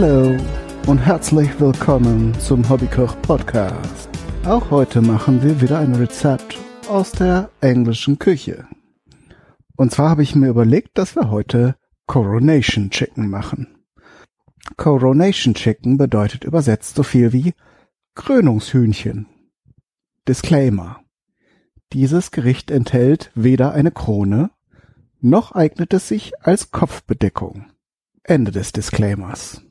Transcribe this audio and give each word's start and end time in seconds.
Hallo 0.00 0.36
und 0.86 0.98
herzlich 0.98 1.58
willkommen 1.58 2.32
zum 2.38 2.68
Hobbykoch 2.68 3.20
Podcast. 3.22 4.08
Auch 4.44 4.70
heute 4.70 5.02
machen 5.02 5.42
wir 5.42 5.60
wieder 5.60 5.80
ein 5.80 5.92
Rezept 5.96 6.56
aus 6.88 7.10
der 7.10 7.50
englischen 7.60 8.20
Küche. 8.20 8.68
Und 9.74 9.90
zwar 9.90 10.10
habe 10.10 10.22
ich 10.22 10.36
mir 10.36 10.50
überlegt, 10.50 10.96
dass 10.98 11.16
wir 11.16 11.32
heute 11.32 11.74
Coronation 12.06 12.90
Chicken 12.90 13.28
machen. 13.28 13.76
Coronation 14.76 15.54
Chicken 15.54 15.98
bedeutet 15.98 16.44
übersetzt 16.44 16.94
so 16.94 17.02
viel 17.02 17.32
wie 17.32 17.54
Krönungshühnchen. 18.14 19.26
Disclaimer. 20.28 21.00
Dieses 21.92 22.30
Gericht 22.30 22.70
enthält 22.70 23.32
weder 23.34 23.72
eine 23.72 23.90
Krone, 23.90 24.50
noch 25.20 25.50
eignet 25.50 25.92
es 25.92 26.06
sich 26.06 26.40
als 26.40 26.70
Kopfbedeckung. 26.70 27.64
Ende 28.22 28.52
des 28.52 28.70
Disclaimers. 28.70 29.62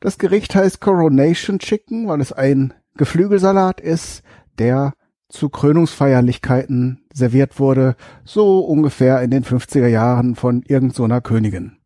Das 0.00 0.16
Gericht 0.16 0.54
heißt 0.54 0.80
Coronation 0.80 1.58
Chicken, 1.58 2.08
weil 2.08 2.22
es 2.22 2.32
ein 2.32 2.72
Geflügelsalat 2.96 3.80
ist, 3.80 4.22
der 4.58 4.94
zu 5.28 5.50
Krönungsfeierlichkeiten 5.50 7.04
serviert 7.12 7.60
wurde, 7.60 7.96
so 8.24 8.60
ungefähr 8.60 9.20
in 9.20 9.30
den 9.30 9.44
50er 9.44 9.86
Jahren 9.86 10.36
von 10.36 10.62
irgendeiner 10.62 11.16
so 11.16 11.20
Königin. 11.20 11.76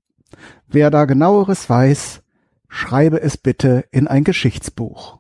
Wer 0.69 0.91
da 0.91 1.07
genaueres 1.07 1.69
weiß, 1.69 2.23
schreibe 2.69 3.21
es 3.21 3.37
bitte 3.37 3.85
in 3.91 4.07
ein 4.07 4.23
Geschichtsbuch. 4.23 5.19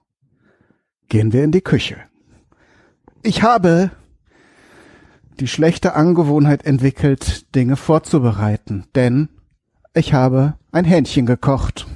Gehen 1.08 1.32
wir 1.32 1.42
in 1.42 1.52
die 1.52 1.60
Küche. 1.60 1.96
Ich 3.22 3.42
habe 3.42 3.90
die 5.40 5.48
schlechte 5.48 5.94
Angewohnheit 5.94 6.64
entwickelt, 6.64 7.54
Dinge 7.56 7.76
vorzubereiten, 7.76 8.84
denn 8.94 9.28
ich 9.94 10.14
habe 10.14 10.54
ein 10.70 10.84
Hähnchen 10.84 11.26
gekocht 11.26 11.86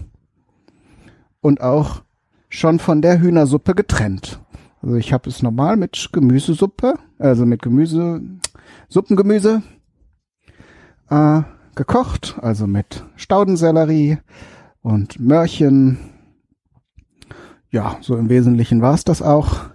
und 1.40 1.60
auch 1.60 2.02
schon 2.48 2.78
von 2.78 3.02
der 3.02 3.20
Hühnersuppe 3.20 3.74
getrennt. 3.74 4.40
Also 4.82 4.96
ich 4.96 5.12
habe 5.12 5.28
es 5.28 5.42
normal 5.42 5.76
mit 5.76 6.10
Gemüsesuppe, 6.12 6.94
also 7.18 7.44
mit 7.44 7.62
Gemüse, 7.62 8.20
Suppengemüse 8.88 9.62
äh, 11.10 11.42
gekocht, 11.74 12.36
also 12.40 12.66
mit 12.66 13.04
Staudensellerie 13.16 14.18
und 14.82 15.18
Mörchen. 15.20 15.98
Ja, 17.70 17.98
so 18.00 18.16
im 18.16 18.28
Wesentlichen 18.28 18.80
war 18.80 18.94
es 18.94 19.04
das 19.04 19.20
auch. 19.20 19.66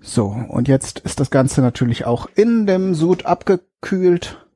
So, 0.00 0.26
und 0.26 0.68
jetzt 0.68 0.98
ist 1.00 1.20
das 1.20 1.30
Ganze 1.30 1.60
natürlich 1.60 2.04
auch 2.04 2.28
in 2.34 2.66
dem 2.66 2.94
Sud 2.94 3.24
abgekühlt. 3.24 4.46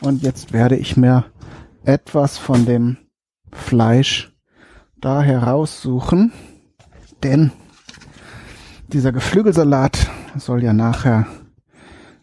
Und 0.00 0.22
jetzt 0.22 0.52
werde 0.52 0.76
ich 0.76 0.96
mir 0.96 1.24
etwas 1.84 2.38
von 2.38 2.66
dem 2.66 2.98
Fleisch 3.50 4.31
da 5.02 5.20
heraussuchen. 5.20 6.32
Denn 7.22 7.52
dieser 8.88 9.12
Geflügelsalat 9.12 10.10
soll 10.36 10.62
ja 10.62 10.72
nachher 10.72 11.26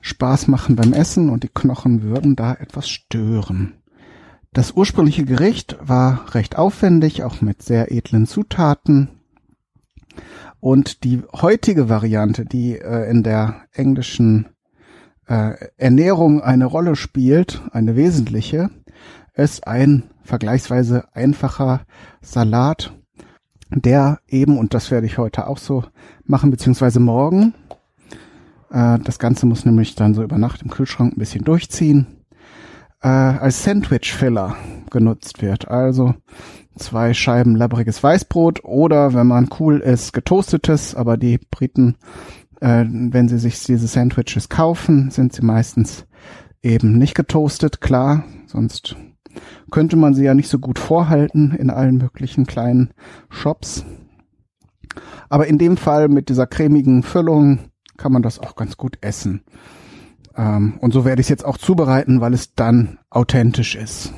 Spaß 0.01 0.47
machen 0.47 0.75
beim 0.75 0.93
Essen 0.93 1.29
und 1.29 1.43
die 1.43 1.49
Knochen 1.53 2.01
würden 2.01 2.35
da 2.35 2.53
etwas 2.53 2.89
stören. 2.89 3.73
Das 4.51 4.71
ursprüngliche 4.71 5.25
Gericht 5.25 5.77
war 5.79 6.33
recht 6.33 6.57
aufwendig, 6.57 7.23
auch 7.23 7.41
mit 7.41 7.61
sehr 7.61 7.91
edlen 7.91 8.25
Zutaten. 8.25 9.09
Und 10.59 11.03
die 11.03 11.21
heutige 11.31 11.87
Variante, 11.87 12.45
die 12.45 12.77
äh, 12.77 13.09
in 13.09 13.23
der 13.23 13.61
englischen 13.71 14.47
äh, 15.27 15.53
Ernährung 15.77 16.41
eine 16.41 16.65
Rolle 16.65 16.95
spielt, 16.95 17.61
eine 17.71 17.95
wesentliche, 17.95 18.69
ist 19.39 19.67
ein 19.67 20.03
vergleichsweise 20.23 21.05
einfacher 21.13 21.81
Salat, 22.21 22.93
der 23.71 24.19
eben, 24.27 24.57
und 24.57 24.73
das 24.73 24.91
werde 24.91 25.07
ich 25.07 25.17
heute 25.17 25.47
auch 25.47 25.57
so 25.57 25.83
machen, 26.25 26.51
beziehungsweise 26.51 26.99
morgen, 26.99 27.53
äh, 28.71 28.99
das 28.99 29.19
Ganze 29.19 29.45
muss 29.45 29.65
nämlich 29.65 29.95
dann 29.95 30.13
so 30.13 30.23
über 30.23 30.37
Nacht 30.37 30.61
im 30.61 30.69
Kühlschrank 30.69 31.13
ein 31.13 31.19
bisschen 31.19 31.43
durchziehen, 31.43 32.07
äh, 33.01 33.07
als 33.07 33.63
Sandwich-Filler 33.63 34.55
genutzt 34.89 35.41
wird. 35.41 35.67
Also 35.67 36.15
zwei 36.75 37.13
Scheiben 37.13 37.55
labbriges 37.55 38.01
Weißbrot 38.03 38.63
oder, 38.63 39.13
wenn 39.13 39.27
man 39.27 39.49
cool 39.59 39.79
ist, 39.79 40.13
getoastetes, 40.13 40.95
aber 40.95 41.17
die 41.17 41.39
Briten, 41.51 41.95
äh, 42.61 42.85
wenn 42.87 43.29
sie 43.29 43.39
sich 43.39 43.63
diese 43.63 43.87
Sandwiches 43.87 44.49
kaufen, 44.49 45.11
sind 45.11 45.33
sie 45.33 45.45
meistens 45.45 46.05
eben 46.61 46.97
nicht 46.97 47.15
getoastet, 47.15 47.81
klar, 47.81 48.23
sonst 48.47 48.97
könnte 49.71 49.95
man 49.95 50.13
sie 50.13 50.23
ja 50.23 50.33
nicht 50.33 50.49
so 50.49 50.59
gut 50.59 50.79
vorhalten 50.79 51.51
in 51.51 51.69
allen 51.69 51.97
möglichen 51.97 52.45
kleinen 52.45 52.91
Shops. 53.29 53.85
Aber 55.29 55.47
in 55.47 55.57
dem 55.57 55.77
Fall 55.77 56.07
mit 56.07 56.29
dieser 56.29 56.47
cremigen 56.47 57.03
Füllung 57.03 57.59
kann 57.97 58.11
man 58.11 58.21
das 58.21 58.39
auch 58.39 58.55
ganz 58.55 58.77
gut 58.77 58.97
essen. 59.01 59.43
Ähm, 60.35 60.75
und 60.79 60.93
so 60.93 61.05
werde 61.05 61.21
ich 61.21 61.25
es 61.25 61.29
jetzt 61.29 61.45
auch 61.45 61.57
zubereiten, 61.57 62.21
weil 62.21 62.33
es 62.33 62.55
dann 62.55 62.99
authentisch 63.09 63.75
ist 63.75 64.13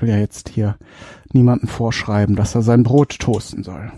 will 0.00 0.08
ja 0.08 0.16
jetzt 0.16 0.48
hier 0.48 0.76
niemanden 1.32 1.66
vorschreiben, 1.66 2.36
dass 2.36 2.54
er 2.54 2.62
sein 2.62 2.82
Brot 2.82 3.18
toasten 3.18 3.62
soll. 3.62 3.92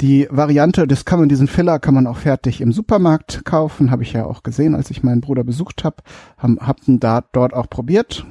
Die 0.00 0.26
Variante 0.30 0.86
des 0.86 1.04
kann 1.04 1.20
man 1.20 1.28
diesen 1.28 1.46
Filler 1.46 1.78
kann 1.78 1.94
man 1.94 2.06
auch 2.06 2.16
fertig 2.16 2.60
im 2.60 2.72
Supermarkt 2.72 3.44
kaufen, 3.44 3.90
habe 3.90 4.02
ich 4.02 4.12
ja 4.12 4.24
auch 4.24 4.42
gesehen, 4.42 4.74
als 4.74 4.90
ich 4.90 5.02
meinen 5.02 5.20
Bruder 5.20 5.44
besucht 5.44 5.84
habe, 5.84 5.96
haben 6.38 6.58
hab 6.60 6.86
ihn 6.88 7.00
da 7.00 7.22
dort 7.32 7.54
auch 7.54 7.68
probiert. 7.68 8.26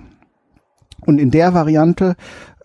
Und 1.02 1.20
in 1.20 1.32
der 1.32 1.54
Variante, 1.54 2.16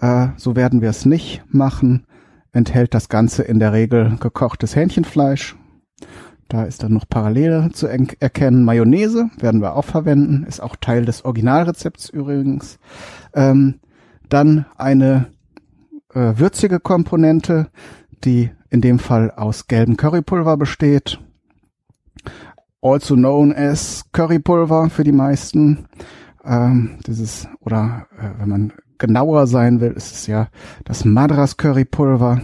äh, 0.00 0.28
so 0.36 0.56
werden 0.56 0.80
wir 0.80 0.90
es 0.90 1.06
nicht 1.06 1.42
machen, 1.48 2.06
enthält 2.52 2.94
das 2.94 3.08
Ganze 3.08 3.42
in 3.42 3.58
der 3.58 3.72
Regel 3.72 4.16
gekochtes 4.20 4.76
Hähnchenfleisch. 4.76 5.56
Da 6.48 6.64
ist 6.64 6.82
dann 6.82 6.92
noch 6.92 7.08
Parallele 7.08 7.70
zu 7.72 7.86
erkennen. 7.86 8.64
Mayonnaise 8.64 9.30
werden 9.38 9.60
wir 9.60 9.74
auch 9.76 9.84
verwenden, 9.84 10.44
ist 10.46 10.60
auch 10.60 10.76
Teil 10.76 11.04
des 11.04 11.24
Originalrezepts 11.24 12.10
übrigens. 12.10 12.78
Ähm, 13.34 13.80
dann 14.28 14.66
eine 14.76 15.26
äh, 16.12 16.34
würzige 16.36 16.80
Komponente, 16.80 17.68
die 18.24 18.50
in 18.70 18.80
dem 18.80 18.98
Fall 18.98 19.30
aus 19.30 19.66
gelbem 19.66 19.96
Currypulver 19.96 20.56
besteht. 20.56 21.18
Also 22.82 23.14
known 23.14 23.54
as 23.54 24.04
Currypulver 24.12 24.90
für 24.90 25.04
die 25.04 25.12
meisten. 25.12 25.86
Ähm, 26.44 26.98
dieses, 27.06 27.48
oder 27.60 28.06
äh, 28.18 28.38
wenn 28.38 28.48
man 28.48 28.72
genauer 28.98 29.46
sein 29.46 29.80
will, 29.80 29.92
ist 29.92 30.12
es 30.12 30.26
ja 30.26 30.48
das 30.84 31.04
Madras 31.04 31.56
Currypulver, 31.56 32.42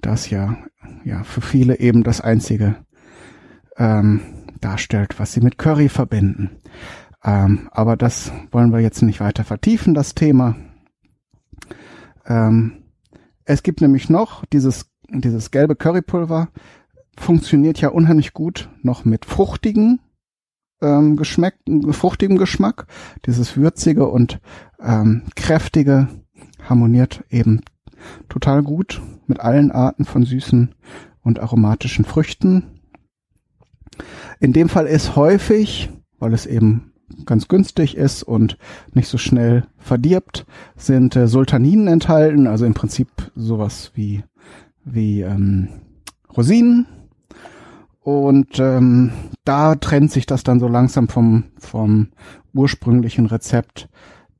das 0.00 0.30
ja, 0.30 0.56
ja 1.04 1.22
für 1.24 1.40
viele 1.40 1.78
eben 1.78 2.02
das 2.02 2.20
einzige 2.20 2.76
ähm, 3.76 4.20
darstellt, 4.60 5.18
was 5.18 5.32
sie 5.32 5.40
mit 5.40 5.58
Curry 5.58 5.88
verbinden. 5.88 6.50
Ähm, 7.24 7.68
aber 7.72 7.96
das 7.96 8.32
wollen 8.50 8.72
wir 8.72 8.80
jetzt 8.80 9.02
nicht 9.02 9.20
weiter 9.20 9.44
vertiefen, 9.44 9.94
das 9.94 10.14
Thema. 10.14 10.56
Ähm, 12.26 12.84
es 13.44 13.62
gibt 13.62 13.80
nämlich 13.80 14.10
noch 14.10 14.44
dieses, 14.46 14.90
dieses 15.08 15.50
gelbe 15.50 15.76
Currypulver, 15.76 16.48
funktioniert 17.16 17.80
ja 17.80 17.88
unheimlich 17.88 18.32
gut 18.32 18.70
noch 18.82 19.04
mit 19.04 19.24
fruchtigen 19.24 20.00
ähm, 20.80 21.16
Geschmack, 21.16 21.54
fruchtigem 21.90 22.38
Geschmack. 22.38 22.86
Dieses 23.26 23.56
würzige 23.56 24.08
und 24.08 24.40
ähm, 24.80 25.22
kräftige 25.36 26.08
harmoniert 26.68 27.24
eben 27.30 27.60
total 28.28 28.62
gut 28.62 29.00
mit 29.26 29.40
allen 29.40 29.70
Arten 29.70 30.04
von 30.04 30.24
süßen 30.24 30.74
und 31.22 31.40
aromatischen 31.40 32.04
Früchten. 32.04 32.80
In 34.40 34.52
dem 34.52 34.68
Fall 34.68 34.86
ist 34.86 35.16
häufig, 35.16 35.90
weil 36.18 36.32
es 36.32 36.46
eben 36.46 36.92
ganz 37.24 37.48
günstig 37.48 37.96
ist 37.96 38.22
und 38.22 38.58
nicht 38.92 39.08
so 39.08 39.18
schnell 39.18 39.64
verdirbt, 39.78 40.46
sind 40.76 41.16
äh, 41.16 41.26
Sultaninen 41.26 41.88
enthalten, 41.88 42.46
also 42.46 42.64
im 42.64 42.74
Prinzip 42.74 43.08
sowas 43.34 43.92
wie, 43.94 44.22
wie 44.84 45.22
ähm, 45.22 45.68
Rosinen. 46.36 46.86
Und 48.00 48.58
ähm, 48.58 49.12
da 49.44 49.74
trennt 49.74 50.12
sich 50.12 50.26
das 50.26 50.42
dann 50.42 50.60
so 50.60 50.68
langsam 50.68 51.08
vom, 51.08 51.44
vom 51.58 52.08
ursprünglichen 52.54 53.26
Rezept, 53.26 53.88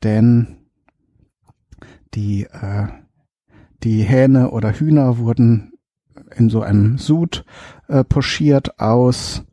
denn 0.02 0.56
die, 2.14 2.44
äh, 2.44 2.86
die 3.82 4.02
Hähne 4.02 4.50
oder 4.50 4.72
Hühner 4.72 5.18
wurden 5.18 5.72
in 6.36 6.48
so 6.48 6.62
einem 6.62 6.98
Sud 6.98 7.44
äh, 7.88 8.04
pochiert 8.04 8.80
aus 8.80 9.44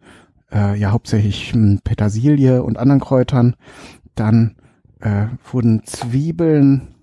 äh, 0.51 0.77
ja 0.79 0.91
hauptsächlich 0.91 1.53
hm, 1.53 1.81
Petersilie 1.83 2.63
und 2.63 2.77
anderen 2.77 3.01
Kräutern. 3.01 3.55
Dann 4.15 4.55
äh, 5.01 5.27
wurden 5.51 5.83
Zwiebeln 5.83 6.94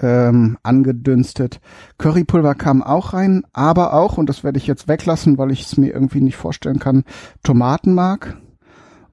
ähm, 0.00 0.58
angedünstet. 0.62 1.60
Currypulver 1.98 2.54
kam 2.54 2.82
auch 2.82 3.12
rein, 3.12 3.44
aber 3.52 3.94
auch, 3.94 4.18
und 4.18 4.28
das 4.28 4.44
werde 4.44 4.58
ich 4.58 4.66
jetzt 4.66 4.88
weglassen, 4.88 5.38
weil 5.38 5.50
ich 5.50 5.64
es 5.64 5.76
mir 5.76 5.92
irgendwie 5.92 6.20
nicht 6.20 6.36
vorstellen 6.36 6.78
kann, 6.78 7.04
Tomatenmark. 7.42 8.36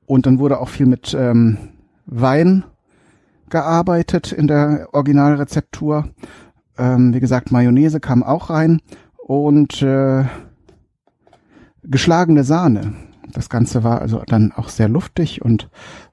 Und 0.06 0.26
dann 0.26 0.40
wurde 0.40 0.60
auch 0.60 0.70
viel 0.70 0.88
mit 0.88 1.16
ähm, 1.18 1.58
Wein 2.06 2.64
gearbeitet 3.50 4.32
in 4.32 4.48
der 4.48 4.90
Originalrezeptur. 4.92 6.10
Ähm, 6.78 7.14
wie 7.14 7.20
gesagt, 7.20 7.52
Mayonnaise 7.52 8.00
kam 8.00 8.24
auch 8.24 8.50
rein 8.50 8.82
und 9.18 9.82
äh, 9.82 10.26
geschlagene 11.84 12.44
Sahne. 12.44 12.94
Das 13.34 13.50
Ganze 13.50 13.84
war 13.84 14.02
also 14.02 14.24
dann 14.26 14.52
auch 14.52 14.70
sehr 14.70 14.90
luftig 14.90 15.44
und 15.44 15.70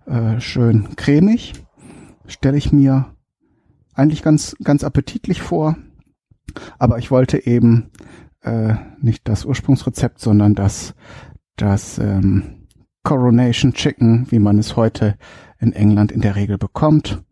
äh, 0.06 0.40
schön 0.40 0.96
cremig. 0.96 1.54
Stelle 2.26 2.58
ich 2.58 2.72
mir 2.72 3.06
eigentlich 3.96 4.22
ganz, 4.22 4.56
ganz 4.62 4.84
appetitlich 4.84 5.42
vor. 5.42 5.76
Aber 6.78 6.98
ich 6.98 7.10
wollte 7.10 7.46
eben 7.46 7.90
äh, 8.42 8.74
nicht 9.00 9.28
das 9.28 9.44
Ursprungsrezept, 9.44 10.20
sondern 10.20 10.54
das, 10.54 10.94
das 11.56 11.98
ähm, 11.98 12.66
Coronation 13.02 13.72
Chicken, 13.72 14.30
wie 14.30 14.38
man 14.38 14.58
es 14.58 14.76
heute 14.76 15.16
in 15.58 15.72
England 15.72 16.12
in 16.12 16.20
der 16.20 16.36
Regel 16.36 16.58
bekommt, 16.58 17.22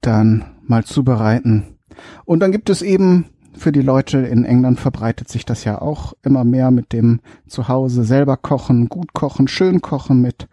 dann 0.00 0.44
mal 0.62 0.84
zubereiten. 0.84 1.78
Und 2.24 2.40
dann 2.40 2.52
gibt 2.52 2.70
es 2.70 2.82
eben 2.82 3.26
für 3.58 3.72
die 3.72 3.82
Leute 3.82 4.18
in 4.18 4.44
England 4.44 4.78
verbreitet 4.78 5.28
sich 5.28 5.44
das 5.44 5.64
ja 5.64 5.80
auch 5.82 6.14
immer 6.22 6.44
mehr 6.44 6.70
mit 6.70 6.92
dem 6.92 7.20
Zuhause 7.46 8.04
selber 8.04 8.36
kochen, 8.36 8.88
gut 8.88 9.12
kochen, 9.12 9.48
schön 9.48 9.80
kochen 9.80 10.20
mit 10.20 10.48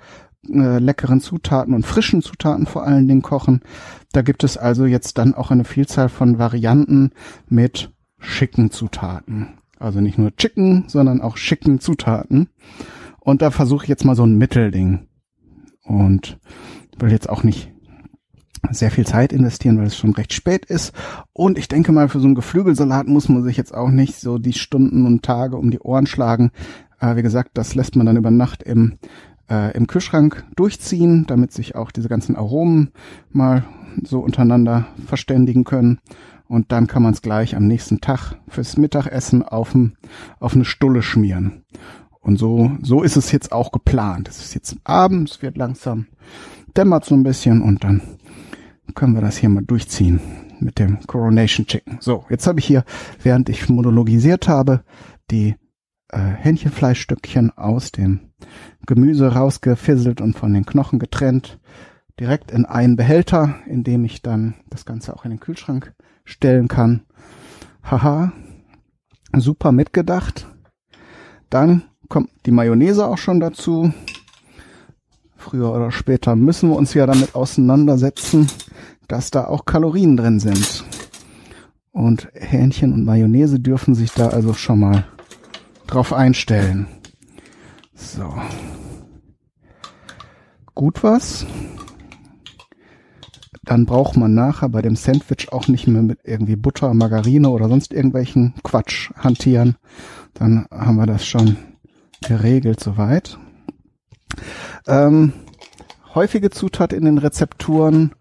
äh, 0.50 0.80
leckeren 0.80 1.22
Zutaten 1.22 1.74
und 1.74 1.86
frischen 1.86 2.22
Zutaten 2.22 2.66
vor 2.66 2.84
allen 2.84 3.08
Dingen 3.08 3.22
kochen. 3.22 3.62
Da 4.12 4.22
gibt 4.22 4.44
es 4.44 4.58
also 4.58 4.86
jetzt 4.86 5.18
dann 5.18 5.34
auch 5.34 5.52
eine 5.52 5.64
Vielzahl 5.64 6.10
von 6.10 6.38
Varianten 6.40 7.12
mit 7.48 7.92
schicken 8.20 8.72
Zutaten. 8.72 9.58
Also 9.80 10.02
nicht 10.02 10.18
nur 10.18 10.36
Chicken, 10.36 10.86
sondern 10.88 11.22
auch 11.22 11.38
schicken 11.38 11.80
Zutaten. 11.80 12.50
Und 13.20 13.42
da 13.42 13.52
versuche 13.52 13.86
ich 13.86 13.90
jetzt 13.90 14.06
mal 14.06 14.16
so 14.16 14.26
ein 14.26 14.38
Mittelding. 14.38 15.08
Und 15.84 16.40
will 16.98 17.12
jetzt 17.12 17.30
auch 17.30 17.44
nicht 17.44 17.72
sehr 18.72 18.92
viel 18.92 19.06
Zeit 19.06 19.32
investieren, 19.34 19.78
weil 19.78 19.88
es 19.88 19.98
schon 19.98 20.14
recht 20.14 20.34
spät 20.34 20.66
ist. 20.66 20.94
Und 21.34 21.58
ich 21.58 21.68
denke 21.68 21.92
mal, 21.92 22.10
für 22.10 22.20
so 22.20 22.26
einen 22.26 22.36
Geflügelsalat 22.36 23.08
muss 23.08 23.30
man 23.30 23.44
sich 23.44 23.58
jetzt 23.58 23.74
auch 23.74 23.90
nicht 23.90 24.20
so 24.20 24.38
die 24.38 24.54
Stunden 24.54 25.06
und 25.06 25.24
Tage 25.24 25.58
um 25.58 25.72
die 25.72 25.80
Ohren 25.80 26.08
schlagen. 26.08 26.52
Äh, 27.00 27.16
wie 27.16 27.22
gesagt, 27.22 27.52
das 27.54 27.76
lässt 27.76 27.96
man 27.96 28.06
dann 28.06 28.18
über 28.18 28.32
Nacht 28.32 28.64
im, 28.64 28.98
äh, 29.50 29.76
im 29.76 29.88
Kühlschrank 29.88 30.44
durchziehen, 30.56 31.26
damit 31.28 31.52
sich 31.52 31.76
auch 31.76 31.92
diese 31.92 32.10
ganzen 32.10 32.36
Aromen 32.36 32.92
mal 33.32 33.66
so 34.04 34.20
untereinander 34.20 34.88
verständigen 35.06 35.64
können. 35.64 36.00
Und 36.48 36.72
dann 36.72 36.88
kann 36.88 37.02
man 37.02 37.14
es 37.14 37.22
gleich 37.22 37.56
am 37.56 37.68
nächsten 37.68 38.02
Tag 38.02 38.36
fürs 38.48 38.78
Mittagessen 38.78 39.42
auf, 39.44 39.76
auf 40.40 40.54
eine 40.54 40.66
Stulle 40.66 41.02
schmieren. 41.02 41.64
Und 42.20 42.38
so, 42.38 42.72
so 42.82 43.04
ist 43.04 43.18
es 43.18 43.32
jetzt 43.32 43.52
auch 43.52 43.72
geplant. 43.72 44.28
Es 44.30 44.40
ist 44.40 44.54
jetzt 44.54 44.76
abends, 44.84 45.42
wird 45.42 45.58
langsam 45.58 46.08
dämmert 46.76 47.06
so 47.06 47.16
ein 47.16 47.24
bisschen 47.24 47.62
und 47.62 47.84
dann 47.84 48.02
können 48.94 49.14
wir 49.14 49.22
das 49.22 49.38
hier 49.38 49.50
mal 49.50 49.64
durchziehen 49.64 50.20
mit 50.60 50.80
dem 50.80 51.00
Coronation 51.08 51.66
Chicken. 51.66 51.98
So, 52.00 52.26
jetzt 52.30 52.48
habe 52.48 52.60
ich 52.60 52.66
hier, 52.66 52.84
während 53.24 53.50
ich 53.50 53.68
monologisiert 53.70 54.48
habe, 54.48 54.84
die 55.32 55.56
äh, 56.10 56.20
Hähnchenfleischstückchen 56.20 57.58
aus 57.58 57.92
dem 57.92 58.32
Gemüse 58.86 59.34
rausgefisselt 59.34 60.22
und 60.22 60.38
von 60.38 60.54
den 60.54 60.66
Knochen 60.66 61.00
getrennt, 61.00 61.60
direkt 62.20 62.52
in 62.52 62.66
einen 62.66 62.96
Behälter, 62.96 63.56
in 63.68 63.84
dem 63.84 64.06
ich 64.06 64.22
dann 64.22 64.56
das 64.70 64.86
Ganze 64.86 65.16
auch 65.16 65.26
in 65.26 65.32
den 65.32 65.40
Kühlschrank 65.40 65.94
stellen 66.24 66.68
kann. 66.68 67.04
Haha, 67.84 68.34
super 69.36 69.72
mitgedacht. 69.72 70.48
Dann 71.50 71.84
kommt 72.10 72.30
die 72.46 72.52
Mayonnaise 72.52 73.06
auch 73.06 73.18
schon 73.18 73.40
dazu. 73.40 73.94
Früher 75.36 75.72
oder 75.72 75.92
später 75.92 76.36
müssen 76.36 76.70
wir 76.70 76.76
uns 76.76 76.94
ja 76.94 77.06
damit 77.06 77.36
auseinandersetzen, 77.36 78.48
dass 79.08 79.32
da 79.32 79.46
auch 79.46 79.66
Kalorien 79.66 80.18
drin 80.18 80.40
sind. 80.40 80.84
Und 81.92 82.30
Hähnchen 82.34 82.94
und 82.94 83.06
Mayonnaise 83.06 83.60
dürfen 83.60 83.96
sich 83.96 84.12
da 84.12 84.30
also 84.30 84.54
schon 84.54 84.80
mal 84.80 85.06
drauf 85.88 86.14
einstellen. 86.14 86.88
So. 87.94 88.34
Gut 90.74 91.04
was. 91.04 91.46
Dann 93.64 93.86
braucht 93.86 94.18
man 94.18 94.34
nachher 94.34 94.70
bei 94.70 94.82
dem 94.82 94.96
Sandwich 94.96 95.52
auch 95.52 95.68
nicht 95.68 95.88
mehr 95.88 96.02
mit 96.02 96.20
irgendwie 96.24 96.56
Butter, 96.56 96.94
Margarine 96.94 97.50
oder 97.50 97.68
sonst 97.68 97.94
irgendwelchen 97.94 98.54
Quatsch 98.64 99.12
hantieren. 99.18 99.76
Dann 100.34 100.68
haben 100.70 100.98
wir 100.98 101.08
das 101.08 101.26
schon 101.26 101.58
geregelt 102.22 102.80
soweit. 102.80 103.40
Ähm, 104.86 105.34
häufige 106.14 106.52
Zutat 106.52 106.94
in 106.94 107.06
den 107.06 107.18
Rezepturen 107.18 108.12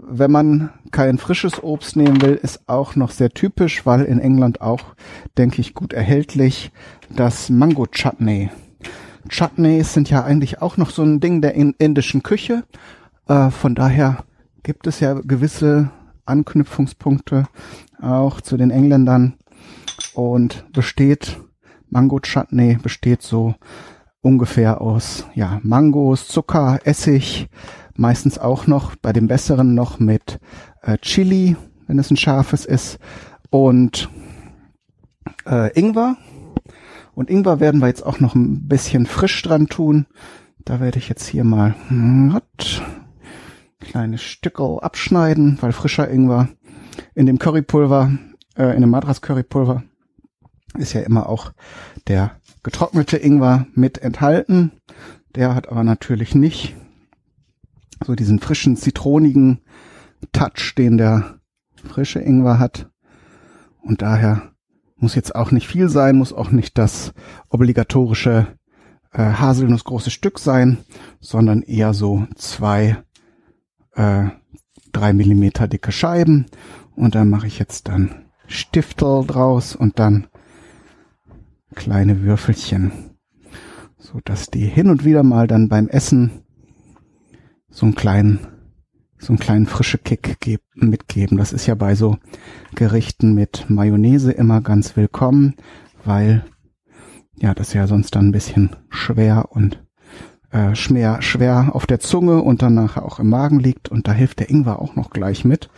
wenn 0.00 0.30
man 0.30 0.70
kein 0.90 1.18
frisches 1.18 1.62
Obst 1.62 1.96
nehmen 1.96 2.20
will, 2.22 2.34
ist 2.34 2.68
auch 2.68 2.96
noch 2.96 3.10
sehr 3.10 3.30
typisch, 3.30 3.86
weil 3.86 4.04
in 4.04 4.20
England 4.20 4.60
auch, 4.60 4.94
denke 5.36 5.60
ich, 5.60 5.74
gut 5.74 5.92
erhältlich, 5.92 6.72
das 7.10 7.50
Mango 7.50 7.86
Chutney. 7.86 8.50
Chutneys 9.28 9.92
sind 9.92 10.10
ja 10.10 10.24
eigentlich 10.24 10.62
auch 10.62 10.76
noch 10.76 10.90
so 10.90 11.02
ein 11.02 11.20
Ding 11.20 11.42
der 11.42 11.54
indischen 11.54 12.22
Küche. 12.22 12.64
Äh, 13.26 13.50
von 13.50 13.74
daher 13.74 14.24
gibt 14.62 14.86
es 14.86 15.00
ja 15.00 15.14
gewisse 15.14 15.90
Anknüpfungspunkte 16.26 17.46
auch 18.00 18.40
zu 18.40 18.56
den 18.56 18.70
Engländern 18.70 19.34
und 20.14 20.70
besteht 20.72 21.38
Mango 21.90 22.20
Chutney 22.20 22.76
besteht 22.76 23.22
so 23.22 23.54
ungefähr 24.20 24.80
aus 24.80 25.26
ja 25.34 25.58
Mangos, 25.62 26.28
Zucker, 26.28 26.80
Essig, 26.84 27.48
meistens 27.98 28.38
auch 28.38 28.66
noch 28.66 28.94
bei 28.96 29.12
dem 29.12 29.26
besseren 29.26 29.74
noch 29.74 29.98
mit 29.98 30.38
äh, 30.82 30.96
Chili, 30.98 31.56
wenn 31.86 31.98
es 31.98 32.10
ein 32.10 32.16
scharfes 32.16 32.64
ist 32.64 32.98
und 33.50 34.08
äh, 35.46 35.72
Ingwer. 35.78 36.16
Und 37.14 37.28
Ingwer 37.28 37.58
werden 37.58 37.80
wir 37.80 37.88
jetzt 37.88 38.06
auch 38.06 38.20
noch 38.20 38.34
ein 38.36 38.68
bisschen 38.68 39.06
frisch 39.06 39.42
dran 39.42 39.66
tun. 39.66 40.06
Da 40.64 40.80
werde 40.80 40.98
ich 40.98 41.08
jetzt 41.08 41.26
hier 41.26 41.42
mal 41.42 41.74
what, 41.90 42.82
kleine 43.80 44.18
Stücke 44.18 44.80
abschneiden, 44.80 45.58
weil 45.60 45.72
frischer 45.72 46.08
Ingwer 46.08 46.48
in 47.14 47.26
dem 47.26 47.38
Currypulver, 47.38 48.12
äh, 48.56 48.74
in 48.74 48.82
dem 48.82 48.90
Madras 48.90 49.22
Currypulver 49.22 49.82
ist 50.76 50.92
ja 50.92 51.00
immer 51.00 51.28
auch 51.28 51.52
der 52.06 52.32
getrocknete 52.62 53.16
Ingwer 53.16 53.66
mit 53.74 53.98
enthalten. 53.98 54.72
Der 55.34 55.56
hat 55.56 55.68
aber 55.68 55.82
natürlich 55.82 56.36
nicht 56.36 56.76
so 58.04 58.14
diesen 58.14 58.38
frischen, 58.38 58.76
zitronigen 58.76 59.60
Touch, 60.32 60.74
den 60.76 60.98
der 60.98 61.40
frische 61.84 62.20
Ingwer 62.20 62.58
hat. 62.58 62.90
Und 63.82 64.02
daher 64.02 64.52
muss 64.96 65.14
jetzt 65.14 65.34
auch 65.34 65.50
nicht 65.50 65.66
viel 65.66 65.88
sein, 65.88 66.16
muss 66.16 66.32
auch 66.32 66.50
nicht 66.50 66.76
das 66.76 67.12
obligatorische 67.48 68.58
äh, 69.12 69.22
Haselnussgroße 69.22 70.10
Stück 70.10 70.38
sein, 70.38 70.78
sondern 71.20 71.62
eher 71.62 71.94
so 71.94 72.26
zwei, 72.34 72.98
äh, 73.94 74.24
drei 74.92 75.12
Millimeter 75.12 75.68
dicke 75.68 75.92
Scheiben. 75.92 76.46
Und 76.96 77.14
dann 77.14 77.30
mache 77.30 77.46
ich 77.46 77.58
jetzt 77.58 77.88
dann 77.88 78.26
Stiftel 78.46 79.24
draus 79.26 79.76
und 79.76 79.98
dann 79.98 80.26
kleine 81.74 82.22
Würfelchen, 82.22 82.90
so 83.98 84.20
dass 84.24 84.50
die 84.50 84.66
hin 84.66 84.88
und 84.90 85.04
wieder 85.04 85.22
mal 85.22 85.46
dann 85.46 85.68
beim 85.68 85.86
Essen 85.88 86.42
so 87.78 87.86
einen 87.86 87.94
kleinen, 87.94 88.40
so 89.18 89.28
einen 89.28 89.38
kleinen 89.38 89.66
frische 89.66 89.98
Kick 89.98 90.40
geb, 90.40 90.62
mitgeben. 90.74 91.38
Das 91.38 91.52
ist 91.52 91.66
ja 91.66 91.76
bei 91.76 91.94
so 91.94 92.18
Gerichten 92.74 93.34
mit 93.34 93.66
Mayonnaise 93.68 94.32
immer 94.32 94.60
ganz 94.60 94.96
willkommen, 94.96 95.54
weil 96.04 96.44
ja, 97.36 97.54
das 97.54 97.74
ja 97.74 97.86
sonst 97.86 98.16
dann 98.16 98.28
ein 98.28 98.32
bisschen 98.32 98.74
schwer 98.90 99.50
und 99.50 99.80
äh, 100.50 100.74
schwer, 100.74 101.22
schwer 101.22 101.70
auf 101.72 101.86
der 101.86 102.00
Zunge 102.00 102.42
und 102.42 102.62
dann 102.62 102.74
nachher 102.74 103.04
auch 103.04 103.20
im 103.20 103.28
Magen 103.28 103.60
liegt 103.60 103.88
und 103.90 104.08
da 104.08 104.12
hilft 104.12 104.40
der 104.40 104.50
Ingwer 104.50 104.82
auch 104.82 104.96
noch 104.96 105.10
gleich 105.10 105.44
mit. 105.44 105.70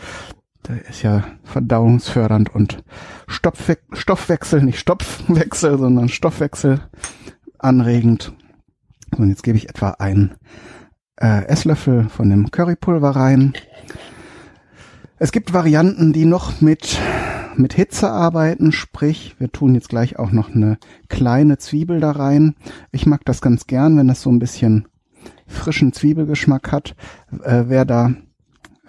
Der 0.68 0.88
ist 0.88 1.02
ja 1.02 1.24
verdauungsfördernd 1.44 2.54
und 2.54 2.82
Stoffwe 3.26 3.76
Stoffwechsel, 3.92 4.62
nicht 4.62 4.78
Stopfwechsel, 4.78 5.76
sondern 5.76 6.08
Stoffwechsel 6.08 6.80
anregend. 7.58 8.32
Und 9.18 9.28
jetzt 9.28 9.42
gebe 9.42 9.58
ich 9.58 9.68
etwa 9.68 9.90
einen 9.98 10.36
äh, 11.20 11.46
Esslöffel 11.46 12.08
von 12.08 12.30
dem 12.30 12.50
Currypulver 12.50 13.10
rein. 13.10 13.52
Es 15.18 15.32
gibt 15.32 15.52
Varianten, 15.52 16.12
die 16.12 16.24
noch 16.24 16.60
mit 16.60 16.98
mit 17.56 17.74
Hitze 17.74 18.10
arbeiten, 18.10 18.72
sprich, 18.72 19.36
wir 19.38 19.50
tun 19.50 19.74
jetzt 19.74 19.88
gleich 19.88 20.18
auch 20.18 20.30
noch 20.30 20.54
eine 20.54 20.78
kleine 21.08 21.58
Zwiebel 21.58 22.00
da 22.00 22.12
rein. 22.12 22.54
Ich 22.90 23.06
mag 23.06 23.24
das 23.24 23.40
ganz 23.40 23.66
gern, 23.66 23.96
wenn 23.96 24.08
das 24.08 24.22
so 24.22 24.30
ein 24.30 24.38
bisschen 24.38 24.88
frischen 25.46 25.92
Zwiebelgeschmack 25.92 26.72
hat. 26.72 26.94
Äh, 27.42 27.64
wer 27.66 27.84
da 27.84 28.12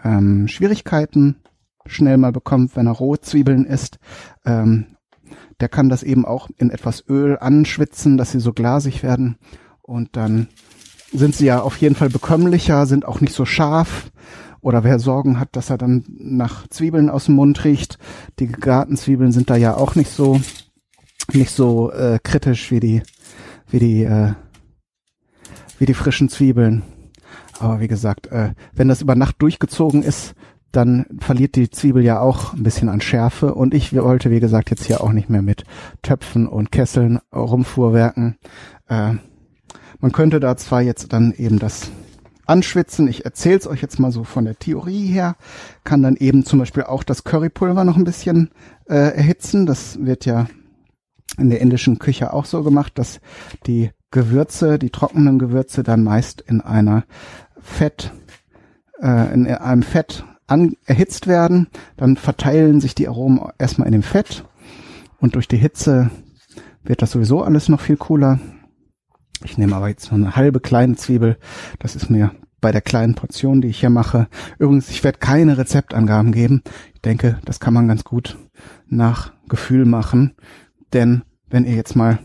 ähm, 0.04 0.48
Schwierigkeiten 0.48 1.38
schnell 1.86 2.18
mal 2.18 2.32
bekommt, 2.32 2.76
wenn 2.76 2.88
er 2.88 2.94
rohe 2.94 3.20
Zwiebeln 3.20 3.66
isst, 3.66 4.00
ähm, 4.46 4.86
der 5.60 5.70
kann 5.70 5.90
das 5.90 6.04
eben 6.04 6.26
auch 6.26 6.50
in 6.58 6.70
etwas 6.70 7.04
Öl 7.08 7.38
anschwitzen, 7.40 8.18
dass 8.18 8.32
sie 8.32 8.40
so 8.40 8.54
glasig 8.54 9.04
werden 9.04 9.38
und 9.82 10.16
dann 10.16 10.48
sind 11.12 11.36
sie 11.36 11.46
ja 11.46 11.62
auf 11.62 11.78
jeden 11.78 11.96
Fall 11.96 12.10
bekömmlicher, 12.10 12.86
sind 12.86 13.06
auch 13.06 13.22
nicht 13.22 13.34
so 13.34 13.46
scharf 13.46 14.12
oder 14.62 14.84
wer 14.84 15.00
Sorgen 15.00 15.40
hat, 15.40 15.56
dass 15.56 15.70
er 15.70 15.78
dann 15.78 16.06
nach 16.08 16.68
Zwiebeln 16.68 17.10
aus 17.10 17.26
dem 17.26 17.36
Mund 17.36 17.64
riecht. 17.64 17.98
Die 18.40 18.48
Gartenzwiebeln 18.48 19.32
sind 19.32 19.50
da 19.50 19.56
ja 19.56 19.76
auch 19.76 19.96
nicht 19.96 20.12
so 20.12 20.40
nicht 21.34 21.52
so 21.52 21.92
äh, 21.92 22.20
kritisch 22.24 22.72
wie 22.72 22.80
die 22.80 23.04
wie 23.70 23.80
die 23.80 24.04
äh, 24.04 24.34
wie 25.80 25.86
die 25.86 25.94
frischen 25.94 26.30
Zwiebeln. 26.30 26.84
Aber 27.60 27.80
wie 27.80 27.88
gesagt, 27.88 28.28
äh, 28.28 28.54
wenn 28.74 28.88
das 28.88 29.02
über 29.02 29.16
Nacht 29.16 29.42
durchgezogen 29.42 30.04
ist, 30.04 30.34
dann 30.72 31.06
verliert 31.20 31.56
die 31.56 31.70
Zwiebel 31.70 32.04
ja 32.04 32.20
auch 32.20 32.54
ein 32.54 32.64
bisschen 32.64 32.90
an 32.90 33.02
Schärfe. 33.02 33.54
Und 33.54 33.74
ich 33.74 33.94
wollte, 33.94 34.32
wie 34.32 34.40
gesagt, 34.40 34.70
jetzt 34.70 34.86
hier 34.86 35.02
auch 35.02 35.12
nicht 35.12 35.30
mehr 35.30 35.42
mit 35.42 35.64
Töpfen 36.02 36.48
und 36.48 36.72
Kesseln 36.72 37.20
rumfuhrwerken. 37.34 38.38
Äh, 38.88 39.16
man 40.02 40.12
könnte 40.12 40.40
da 40.40 40.58
zwar 40.58 40.82
jetzt 40.82 41.14
dann 41.14 41.32
eben 41.32 41.60
das 41.60 41.92
anschwitzen. 42.46 43.08
Ich 43.08 43.24
erzähle 43.24 43.58
es 43.58 43.68
euch 43.68 43.82
jetzt 43.82 44.00
mal 44.00 44.12
so 44.12 44.24
von 44.24 44.46
der 44.46 44.58
Theorie 44.58 45.08
her. 45.08 45.36
Kann 45.84 46.04
dann 46.04 46.16
eben 46.18 46.44
zum 46.44 46.60
Beispiel 46.60 46.84
auch 46.84 47.04
das 47.04 47.24
Currypulver 47.24 47.84
noch 47.84 47.98
ein 47.98 48.04
bisschen 48.04 48.50
äh, 48.90 48.96
erhitzen. 48.96 49.66
Das 49.66 50.04
wird 50.04 50.26
ja 50.26 50.48
in 51.38 51.50
der 51.50 51.62
indischen 51.62 52.00
Küche 52.00 52.34
auch 52.34 52.46
so 52.46 52.64
gemacht, 52.64 52.98
dass 52.98 53.22
die 53.68 53.92
Gewürze, 54.12 54.78
die 54.78 54.90
trockenen 54.90 55.40
Gewürze 55.40 55.84
dann 55.84 56.04
meist 56.04 56.42
in 56.42 56.60
einer 56.60 57.06
Fett, 57.62 58.12
äh, 59.02 59.34
in 59.34 59.48
einem 59.48 59.84
Fett 59.84 60.26
an, 60.48 60.76
erhitzt 60.86 61.28
werden. 61.28 61.68
Dann 61.96 62.18
verteilen 62.18 62.82
sich 62.82 62.96
die 62.96 63.08
Aromen 63.08 63.40
erstmal 63.58 63.88
in 63.88 63.94
dem 63.94 64.04
Fett 64.04 64.44
und 65.20 65.36
durch 65.36 65.48
die 65.48 65.58
Hitze 65.58 66.12
wird 66.84 67.02
das 67.02 67.12
sowieso 67.12 67.44
alles 67.44 67.70
noch 67.70 67.80
viel 67.80 67.96
cooler. 67.96 68.40
Ich 69.44 69.58
nehme 69.58 69.76
aber 69.76 69.90
jetzt 69.90 70.12
nur 70.12 70.20
eine 70.20 70.36
halbe 70.36 70.60
kleine 70.60 70.96
Zwiebel. 70.96 71.38
Das 71.80 71.96
ist 71.96 72.10
mir 72.10 72.32
bei 72.62 72.72
der 72.72 72.82
kleinen 72.82 73.16
Portion, 73.16 73.62
die 73.62 73.70
ich 73.70 73.80
hier 73.80 73.90
mache. 73.90 74.28
Übrigens, 74.60 74.90
ich 74.90 75.04
werde 75.04 75.18
keine 75.18 75.58
Rezeptangaben 75.58 76.32
geben. 76.32 76.62
Ich 76.94 77.02
denke, 77.02 77.40
das 77.44 77.60
kann 77.60 77.74
man 77.74 77.88
ganz 77.88 78.04
gut 78.04 78.38
nach 78.88 79.34
Gefühl 79.50 79.86
machen. 79.86 80.36
Denn 80.94 81.24
wenn 81.50 81.66
ihr 81.66 81.76
jetzt 81.76 81.96
mal, 81.96 82.20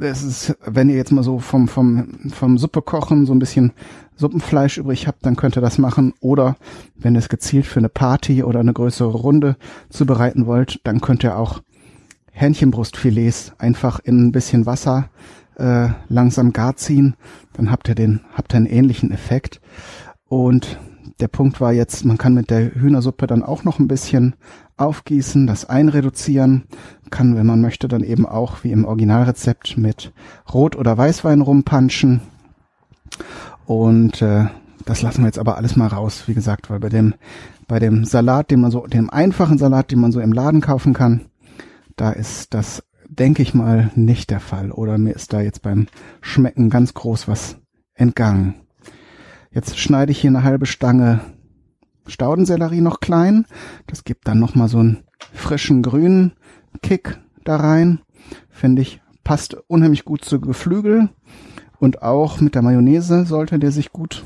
es 0.00 0.22
ist, 0.22 0.56
wenn 0.64 0.88
ihr 0.88 0.96
jetzt 0.96 1.12
mal 1.12 1.22
so 1.22 1.38
vom, 1.38 1.68
vom, 1.68 2.30
vom 2.30 2.56
Suppe 2.56 2.82
kochen 2.82 3.26
so 3.26 3.32
ein 3.32 3.38
bisschen 3.38 3.72
Suppenfleisch 4.16 4.78
übrig 4.78 5.06
habt, 5.06 5.24
dann 5.24 5.36
könnt 5.36 5.56
ihr 5.56 5.62
das 5.62 5.78
machen. 5.78 6.14
Oder 6.20 6.56
wenn 6.96 7.14
ihr 7.14 7.20
es 7.20 7.28
gezielt 7.28 7.66
für 7.66 7.78
eine 7.78 7.88
Party 7.88 8.42
oder 8.42 8.60
eine 8.60 8.72
größere 8.72 9.16
Runde 9.16 9.56
zubereiten 9.90 10.46
wollt, 10.46 10.80
dann 10.84 11.00
könnt 11.00 11.22
ihr 11.24 11.36
auch 11.36 11.60
Hähnchenbrustfilets 12.32 13.52
einfach 13.58 14.00
in 14.00 14.26
ein 14.26 14.32
bisschen 14.32 14.66
Wasser 14.66 15.10
äh, 15.58 15.88
langsam 16.08 16.52
gar 16.52 16.76
ziehen, 16.76 17.14
dann 17.52 17.70
habt 17.70 17.88
ihr 17.88 17.94
den, 17.94 18.20
habt 18.34 18.54
ihr 18.54 18.58
einen 18.58 18.66
ähnlichen 18.66 19.10
Effekt. 19.10 19.60
Und 20.28 20.78
der 21.20 21.28
Punkt 21.28 21.60
war 21.60 21.72
jetzt, 21.72 22.04
man 22.04 22.18
kann 22.18 22.34
mit 22.34 22.50
der 22.50 22.74
Hühnersuppe 22.74 23.26
dann 23.26 23.42
auch 23.42 23.64
noch 23.64 23.78
ein 23.78 23.88
bisschen 23.88 24.36
aufgießen, 24.76 25.46
das 25.46 25.64
einreduzieren, 25.64 26.64
kann, 27.10 27.36
wenn 27.36 27.46
man 27.46 27.60
möchte, 27.60 27.88
dann 27.88 28.04
eben 28.04 28.26
auch 28.26 28.62
wie 28.62 28.70
im 28.70 28.84
Originalrezept 28.84 29.76
mit 29.76 30.12
Rot- 30.52 30.76
oder 30.76 30.96
Weißwein 30.96 31.40
rumpanschen. 31.40 32.20
Und 33.66 34.22
äh, 34.22 34.46
das 34.84 35.02
lassen 35.02 35.22
wir 35.22 35.26
jetzt 35.26 35.38
aber 35.38 35.56
alles 35.56 35.76
mal 35.76 35.88
raus, 35.88 36.24
wie 36.26 36.34
gesagt, 36.34 36.70
weil 36.70 36.78
bei 36.78 36.88
dem 36.88 37.14
bei 37.68 37.78
dem 37.78 38.04
Salat, 38.04 38.50
den 38.50 38.62
man 38.62 38.70
so, 38.70 38.86
dem 38.86 39.10
einfachen 39.10 39.58
Salat, 39.58 39.92
den 39.92 40.00
man 40.00 40.10
so 40.10 40.20
im 40.20 40.32
Laden 40.32 40.62
kaufen 40.62 40.94
kann, 40.94 41.26
da 41.96 42.10
ist 42.10 42.54
das 42.54 42.82
denke 43.08 43.42
ich 43.42 43.54
mal, 43.54 43.90
nicht 43.94 44.30
der 44.30 44.40
Fall. 44.40 44.70
Oder 44.70 44.98
mir 44.98 45.14
ist 45.14 45.32
da 45.32 45.40
jetzt 45.40 45.62
beim 45.62 45.86
Schmecken 46.20 46.70
ganz 46.70 46.94
groß 46.94 47.28
was 47.28 47.58
entgangen. 47.94 48.54
Jetzt 49.50 49.78
schneide 49.78 50.12
ich 50.12 50.20
hier 50.20 50.30
eine 50.30 50.44
halbe 50.44 50.66
Stange 50.66 51.20
Staudensellerie 52.06 52.80
noch 52.80 53.00
klein. 53.00 53.46
Das 53.86 54.04
gibt 54.04 54.28
dann 54.28 54.38
nochmal 54.38 54.68
so 54.68 54.78
einen 54.78 55.04
frischen 55.32 55.82
grünen 55.82 56.32
Kick 56.82 57.18
da 57.44 57.56
rein. 57.56 58.00
Finde 58.50 58.82
ich, 58.82 59.00
passt 59.24 59.54
unheimlich 59.66 60.04
gut 60.04 60.24
zu 60.24 60.40
Geflügel. 60.40 61.10
Und 61.78 62.02
auch 62.02 62.40
mit 62.40 62.54
der 62.54 62.62
Mayonnaise 62.62 63.24
sollte 63.24 63.58
der 63.58 63.72
sich 63.72 63.92
gut 63.92 64.24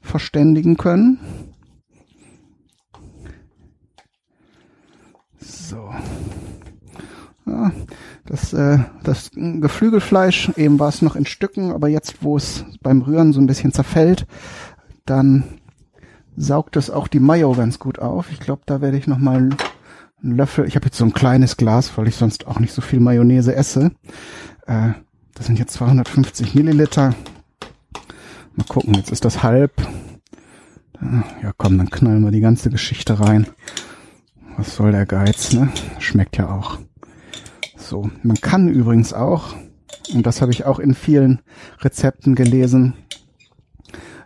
verständigen 0.00 0.76
können. 0.76 1.18
So. 5.38 5.90
Ja, 7.46 7.72
das, 8.28 8.52
äh, 8.52 8.78
das 9.04 9.30
Geflügelfleisch, 9.34 10.50
eben 10.56 10.78
war 10.78 10.90
es 10.90 11.00
noch 11.00 11.16
in 11.16 11.24
Stücken, 11.24 11.72
aber 11.72 11.88
jetzt, 11.88 12.22
wo 12.22 12.36
es 12.36 12.64
beim 12.82 13.00
Rühren 13.00 13.32
so 13.32 13.40
ein 13.40 13.46
bisschen 13.46 13.72
zerfällt, 13.72 14.26
dann 15.06 15.44
saugt 16.36 16.76
es 16.76 16.90
auch 16.90 17.08
die 17.08 17.20
Mayo 17.20 17.52
ganz 17.52 17.78
gut 17.78 17.98
auf. 17.98 18.30
Ich 18.30 18.38
glaube, 18.38 18.62
da 18.66 18.82
werde 18.82 18.98
ich 18.98 19.06
noch 19.06 19.18
mal 19.18 19.36
einen 20.22 20.36
Löffel, 20.36 20.66
ich 20.66 20.76
habe 20.76 20.86
jetzt 20.86 20.98
so 20.98 21.04
ein 21.04 21.14
kleines 21.14 21.56
Glas, 21.56 21.96
weil 21.96 22.06
ich 22.06 22.16
sonst 22.16 22.46
auch 22.46 22.60
nicht 22.60 22.74
so 22.74 22.82
viel 22.82 23.00
Mayonnaise 23.00 23.54
esse. 23.54 23.92
Äh, 24.66 24.90
das 25.34 25.46
sind 25.46 25.58
jetzt 25.58 25.72
250 25.74 26.54
Milliliter. 26.54 27.14
Mal 28.56 28.66
gucken, 28.68 28.94
jetzt 28.94 29.10
ist 29.10 29.24
das 29.24 29.42
halb. 29.42 29.72
Ja, 31.42 31.52
komm, 31.56 31.78
dann 31.78 31.90
knallen 31.90 32.24
wir 32.24 32.32
die 32.32 32.40
ganze 32.40 32.68
Geschichte 32.70 33.20
rein. 33.20 33.46
Was 34.56 34.74
soll 34.74 34.92
der 34.92 35.06
Geiz, 35.06 35.52
ne? 35.52 35.70
Schmeckt 35.98 36.36
ja 36.36 36.50
auch. 36.50 36.78
So, 37.88 38.10
man 38.22 38.36
kann 38.36 38.68
übrigens 38.68 39.14
auch, 39.14 39.54
und 40.12 40.26
das 40.26 40.42
habe 40.42 40.52
ich 40.52 40.66
auch 40.66 40.78
in 40.78 40.92
vielen 40.92 41.40
Rezepten 41.80 42.34
gelesen, 42.34 42.92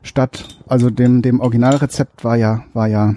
statt, 0.03 0.59
also 0.67 0.91
dem, 0.91 1.23
dem 1.23 1.39
Originalrezept 1.39 2.25
war 2.25 2.35
ja, 2.35 2.65
war 2.73 2.89
ja 2.89 3.15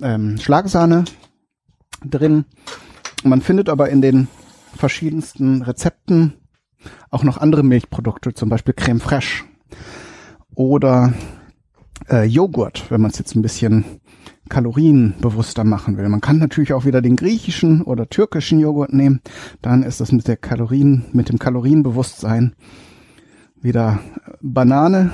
ähm, 0.00 0.38
Schlagsahne 0.38 1.04
drin. 2.02 2.46
Man 3.24 3.42
findet 3.42 3.68
aber 3.68 3.90
in 3.90 4.00
den 4.00 4.28
verschiedensten 4.74 5.60
Rezepten 5.60 6.32
auch 7.10 7.24
noch 7.24 7.36
andere 7.36 7.62
Milchprodukte, 7.62 8.32
zum 8.32 8.48
Beispiel 8.48 8.72
Creme 8.72 9.00
Fraiche 9.00 9.44
oder 10.54 11.12
äh, 12.08 12.24
Joghurt, 12.24 12.90
wenn 12.90 13.02
man 13.02 13.10
es 13.10 13.18
jetzt 13.18 13.34
ein 13.34 13.42
bisschen 13.42 13.84
kalorienbewusster 14.48 15.64
machen 15.64 15.96
will. 15.96 16.08
Man 16.08 16.20
kann 16.20 16.38
natürlich 16.38 16.72
auch 16.72 16.84
wieder 16.84 17.02
den 17.02 17.16
griechischen 17.16 17.82
oder 17.82 18.08
türkischen 18.08 18.58
Joghurt 18.58 18.92
nehmen. 18.92 19.20
Dann 19.62 19.82
ist 19.82 20.00
das 20.00 20.12
mit 20.12 20.28
der 20.28 20.36
Kalorien, 20.36 21.04
mit 21.12 21.28
dem 21.28 21.38
Kalorienbewusstsein 21.38 22.54
wieder 23.60 24.00
Banane. 24.40 25.12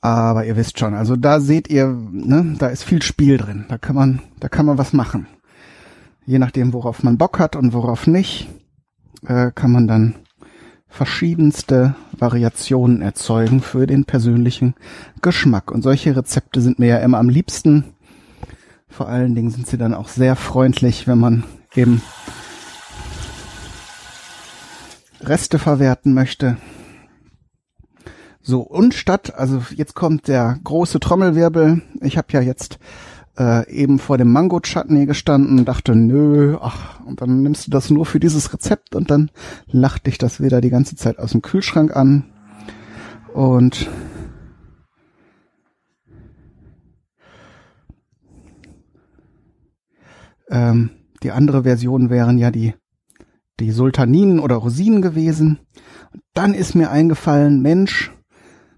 Aber 0.00 0.44
ihr 0.44 0.56
wisst 0.56 0.78
schon, 0.78 0.94
also 0.94 1.16
da 1.16 1.40
seht 1.40 1.68
ihr, 1.68 1.88
ne, 1.88 2.54
da 2.58 2.68
ist 2.68 2.84
viel 2.84 3.02
Spiel 3.02 3.38
drin. 3.38 3.64
Da 3.68 3.78
kann 3.78 3.96
man, 3.96 4.20
da 4.38 4.48
kann 4.48 4.66
man 4.66 4.78
was 4.78 4.92
machen. 4.92 5.26
Je 6.24 6.38
nachdem, 6.38 6.72
worauf 6.72 7.02
man 7.02 7.18
Bock 7.18 7.38
hat 7.38 7.56
und 7.56 7.72
worauf 7.72 8.06
nicht, 8.06 8.48
äh, 9.26 9.50
kann 9.54 9.72
man 9.72 9.86
dann 9.86 10.14
verschiedenste 10.88 11.94
Variationen 12.12 13.02
erzeugen 13.02 13.60
für 13.60 13.86
den 13.86 14.04
persönlichen 14.04 14.74
Geschmack. 15.22 15.70
Und 15.70 15.82
solche 15.82 16.16
Rezepte 16.16 16.60
sind 16.60 16.78
mir 16.78 16.88
ja 16.88 16.98
immer 16.98 17.18
am 17.18 17.28
liebsten. 17.28 17.84
Vor 18.88 19.08
allen 19.08 19.34
Dingen 19.34 19.50
sind 19.50 19.66
sie 19.66 19.78
dann 19.78 19.94
auch 19.94 20.08
sehr 20.08 20.36
freundlich, 20.36 21.06
wenn 21.06 21.18
man 21.18 21.44
eben 21.74 22.00
Reste 25.20 25.58
verwerten 25.58 26.14
möchte. 26.14 26.56
So, 28.40 28.60
und 28.60 28.94
statt, 28.94 29.34
also 29.34 29.60
jetzt 29.74 29.94
kommt 29.94 30.28
der 30.28 30.58
große 30.62 31.00
Trommelwirbel. 31.00 31.82
Ich 32.00 32.16
habe 32.16 32.28
ja 32.30 32.40
jetzt 32.40 32.78
äh, 33.38 33.70
eben 33.70 33.98
vor 33.98 34.18
dem 34.18 34.32
Mango-Chutney 34.32 35.06
gestanden 35.06 35.64
dachte, 35.64 35.94
nö, 35.94 36.56
ach, 36.60 37.00
und 37.04 37.20
dann 37.20 37.42
nimmst 37.42 37.66
du 37.66 37.70
das 37.70 37.90
nur 37.90 38.06
für 38.06 38.20
dieses 38.20 38.52
Rezept 38.52 38.94
und 38.94 39.10
dann 39.10 39.30
lacht 39.66 40.06
dich 40.06 40.18
das 40.18 40.40
wieder 40.40 40.60
die 40.60 40.70
ganze 40.70 40.96
Zeit 40.96 41.18
aus 41.18 41.32
dem 41.32 41.42
Kühlschrank 41.42 41.94
an. 41.94 42.24
Und 43.34 43.88
ähm, 50.50 50.90
die 51.22 51.30
andere 51.30 51.64
Version 51.64 52.08
wären 52.08 52.38
ja 52.38 52.50
die, 52.50 52.74
die 53.60 53.70
Sultaninen 53.70 54.40
oder 54.40 54.56
Rosinen 54.56 55.02
gewesen. 55.02 55.58
Und 56.12 56.22
dann 56.32 56.54
ist 56.54 56.74
mir 56.74 56.90
eingefallen, 56.90 57.60
Mensch, 57.60 58.12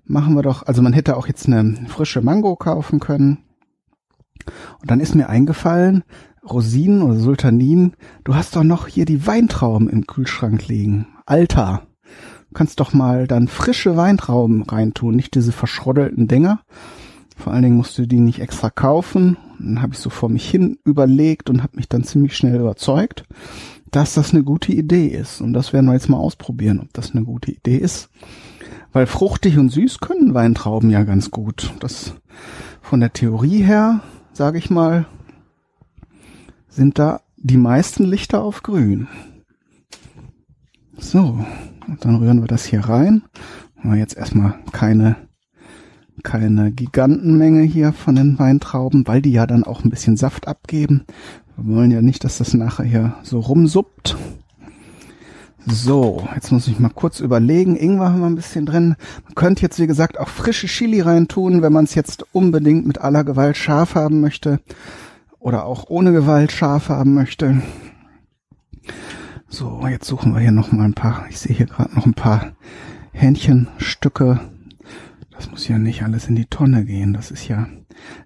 machen 0.04 0.34
wir 0.34 0.42
doch, 0.42 0.64
also 0.64 0.82
man 0.82 0.92
hätte 0.92 1.16
auch 1.16 1.28
jetzt 1.28 1.46
eine 1.46 1.86
frische 1.88 2.22
Mango 2.22 2.56
kaufen 2.56 2.98
können 2.98 3.44
und 4.80 4.90
dann 4.90 5.00
ist 5.00 5.14
mir 5.14 5.28
eingefallen, 5.28 6.04
Rosinen 6.48 7.02
oder 7.02 7.18
Sultanin, 7.18 7.92
du 8.24 8.34
hast 8.34 8.56
doch 8.56 8.64
noch 8.64 8.86
hier 8.86 9.04
die 9.04 9.26
Weintrauben 9.26 9.88
im 9.88 10.06
Kühlschrank 10.06 10.66
liegen. 10.68 11.06
Alter, 11.26 11.82
du 12.02 12.54
kannst 12.54 12.80
doch 12.80 12.92
mal 12.92 13.26
dann 13.26 13.48
frische 13.48 13.96
Weintrauben 13.96 14.62
reintun, 14.62 15.16
nicht 15.16 15.34
diese 15.34 15.52
verschroddelten 15.52 16.28
Dinger. 16.28 16.60
Vor 17.36 17.52
allen 17.52 17.62
Dingen 17.62 17.76
musst 17.76 17.96
du 17.98 18.06
die 18.06 18.18
nicht 18.18 18.40
extra 18.40 18.68
kaufen. 18.68 19.36
Dann 19.58 19.80
habe 19.80 19.92
ich 19.94 20.00
so 20.00 20.10
vor 20.10 20.28
mich 20.28 20.48
hin 20.48 20.78
überlegt 20.84 21.50
und 21.50 21.62
habe 21.62 21.76
mich 21.76 21.88
dann 21.88 22.02
ziemlich 22.02 22.36
schnell 22.36 22.58
überzeugt, 22.58 23.24
dass 23.90 24.14
das 24.14 24.34
eine 24.34 24.42
gute 24.42 24.72
Idee 24.72 25.06
ist. 25.06 25.40
Und 25.40 25.52
das 25.52 25.72
werden 25.72 25.86
wir 25.86 25.92
jetzt 25.92 26.08
mal 26.08 26.18
ausprobieren, 26.18 26.80
ob 26.80 26.92
das 26.92 27.12
eine 27.12 27.24
gute 27.24 27.52
Idee 27.52 27.76
ist. 27.76 28.10
Weil 28.92 29.06
fruchtig 29.06 29.58
und 29.58 29.70
süß 29.70 30.00
können 30.00 30.34
Weintrauben 30.34 30.90
ja 30.90 31.04
ganz 31.04 31.30
gut. 31.30 31.72
Das 31.80 32.14
von 32.80 33.00
der 33.00 33.12
Theorie 33.12 33.62
her, 33.62 34.00
sage 34.38 34.58
ich 34.58 34.70
mal, 34.70 35.04
sind 36.68 37.00
da 37.00 37.22
die 37.36 37.56
meisten 37.56 38.04
Lichter 38.04 38.40
auf 38.40 38.62
grün. 38.62 39.08
So, 40.96 41.44
dann 42.00 42.14
rühren 42.14 42.40
wir 42.40 42.46
das 42.46 42.64
hier 42.64 42.82
rein. 42.82 43.22
Haben 43.76 43.90
wir 43.90 43.98
jetzt 43.98 44.16
erstmal 44.16 44.54
keine 44.70 45.16
keine 46.22 46.70
Gigantenmenge 46.70 47.62
hier 47.62 47.92
von 47.92 48.14
den 48.14 48.38
Weintrauben, 48.38 49.08
weil 49.08 49.22
die 49.22 49.32
ja 49.32 49.46
dann 49.46 49.64
auch 49.64 49.82
ein 49.84 49.90
bisschen 49.90 50.16
Saft 50.16 50.46
abgeben. 50.46 51.04
Wir 51.56 51.74
wollen 51.74 51.90
ja 51.90 52.02
nicht, 52.02 52.22
dass 52.22 52.38
das 52.38 52.54
nachher 52.54 52.84
hier 52.84 53.14
so 53.24 53.40
rumsuppt. 53.40 54.16
So, 55.70 56.26
jetzt 56.34 56.50
muss 56.50 56.66
ich 56.66 56.78
mal 56.78 56.88
kurz 56.88 57.20
überlegen. 57.20 57.76
Ingwer 57.76 58.12
haben 58.12 58.20
wir 58.20 58.26
ein 58.26 58.36
bisschen 58.36 58.64
drin. 58.64 58.96
Man 59.24 59.34
könnte 59.34 59.62
jetzt, 59.62 59.78
wie 59.78 59.86
gesagt, 59.86 60.18
auch 60.18 60.28
frische 60.28 60.66
Chili 60.66 61.02
reintun, 61.02 61.60
wenn 61.60 61.72
man 61.72 61.84
es 61.84 61.94
jetzt 61.94 62.24
unbedingt 62.32 62.86
mit 62.86 62.98
aller 62.98 63.22
Gewalt 63.22 63.56
scharf 63.58 63.94
haben 63.94 64.20
möchte. 64.20 64.60
Oder 65.38 65.66
auch 65.66 65.84
ohne 65.88 66.12
Gewalt 66.12 66.52
scharf 66.52 66.88
haben 66.88 67.12
möchte. 67.12 67.62
So, 69.48 69.86
jetzt 69.86 70.06
suchen 70.06 70.32
wir 70.32 70.40
hier 70.40 70.52
noch 70.52 70.72
mal 70.72 70.84
ein 70.84 70.94
paar. 70.94 71.26
Ich 71.28 71.38
sehe 71.38 71.54
hier 71.54 71.66
gerade 71.66 71.94
noch 71.94 72.06
ein 72.06 72.14
paar 72.14 72.52
Hähnchenstücke. 73.12 74.40
Das 75.30 75.50
muss 75.50 75.68
ja 75.68 75.78
nicht 75.78 76.02
alles 76.02 76.28
in 76.28 76.36
die 76.36 76.46
Tonne 76.46 76.86
gehen. 76.86 77.12
Das 77.12 77.30
ist 77.30 77.46
ja, 77.46 77.68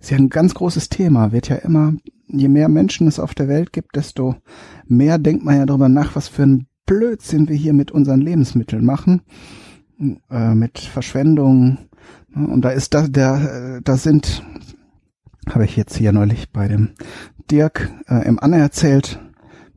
ist 0.01 0.11
ja 0.11 0.17
ein 0.17 0.31
ganz 0.31 0.55
großes 0.55 0.91
Thema. 0.91 1.33
Wird 1.33 1.49
ja 1.49 1.57
immer, 1.57 1.95
je 2.29 2.49
mehr 2.49 2.69
Menschen 2.69 3.09
es 3.09 3.19
auf 3.19 3.35
der 3.35 3.49
Welt 3.49 3.73
gibt, 3.73 3.97
desto 3.97 4.37
mehr 4.87 5.19
denkt 5.19 5.45
man 5.45 5.57
ja 5.57 5.67
darüber 5.67 5.89
nach, 5.89 6.15
was 6.15 6.29
für 6.29 6.45
ein 6.45 6.67
Blödsinn 6.93 7.49
wir 7.49 7.57
hier 7.57 7.73
mit 7.73 7.91
unseren 7.91 8.21
Lebensmitteln 8.21 8.85
machen, 8.85 9.23
äh, 10.31 10.55
mit 10.55 10.79
Verschwendung. 10.79 11.79
Und 12.35 12.61
da 12.67 12.69
ist 12.69 12.93
da, 12.93 13.09
der, 13.09 13.81
da 13.83 13.97
sind, 13.97 14.45
habe 15.49 15.65
ich 15.65 15.75
jetzt 15.75 15.97
hier 15.97 16.13
neulich 16.13 16.51
bei 16.53 16.69
dem 16.69 16.91
Dirk 17.51 17.91
äh, 18.09 18.29
im 18.29 18.39
Anne 18.39 18.59
erzählt, 18.59 19.19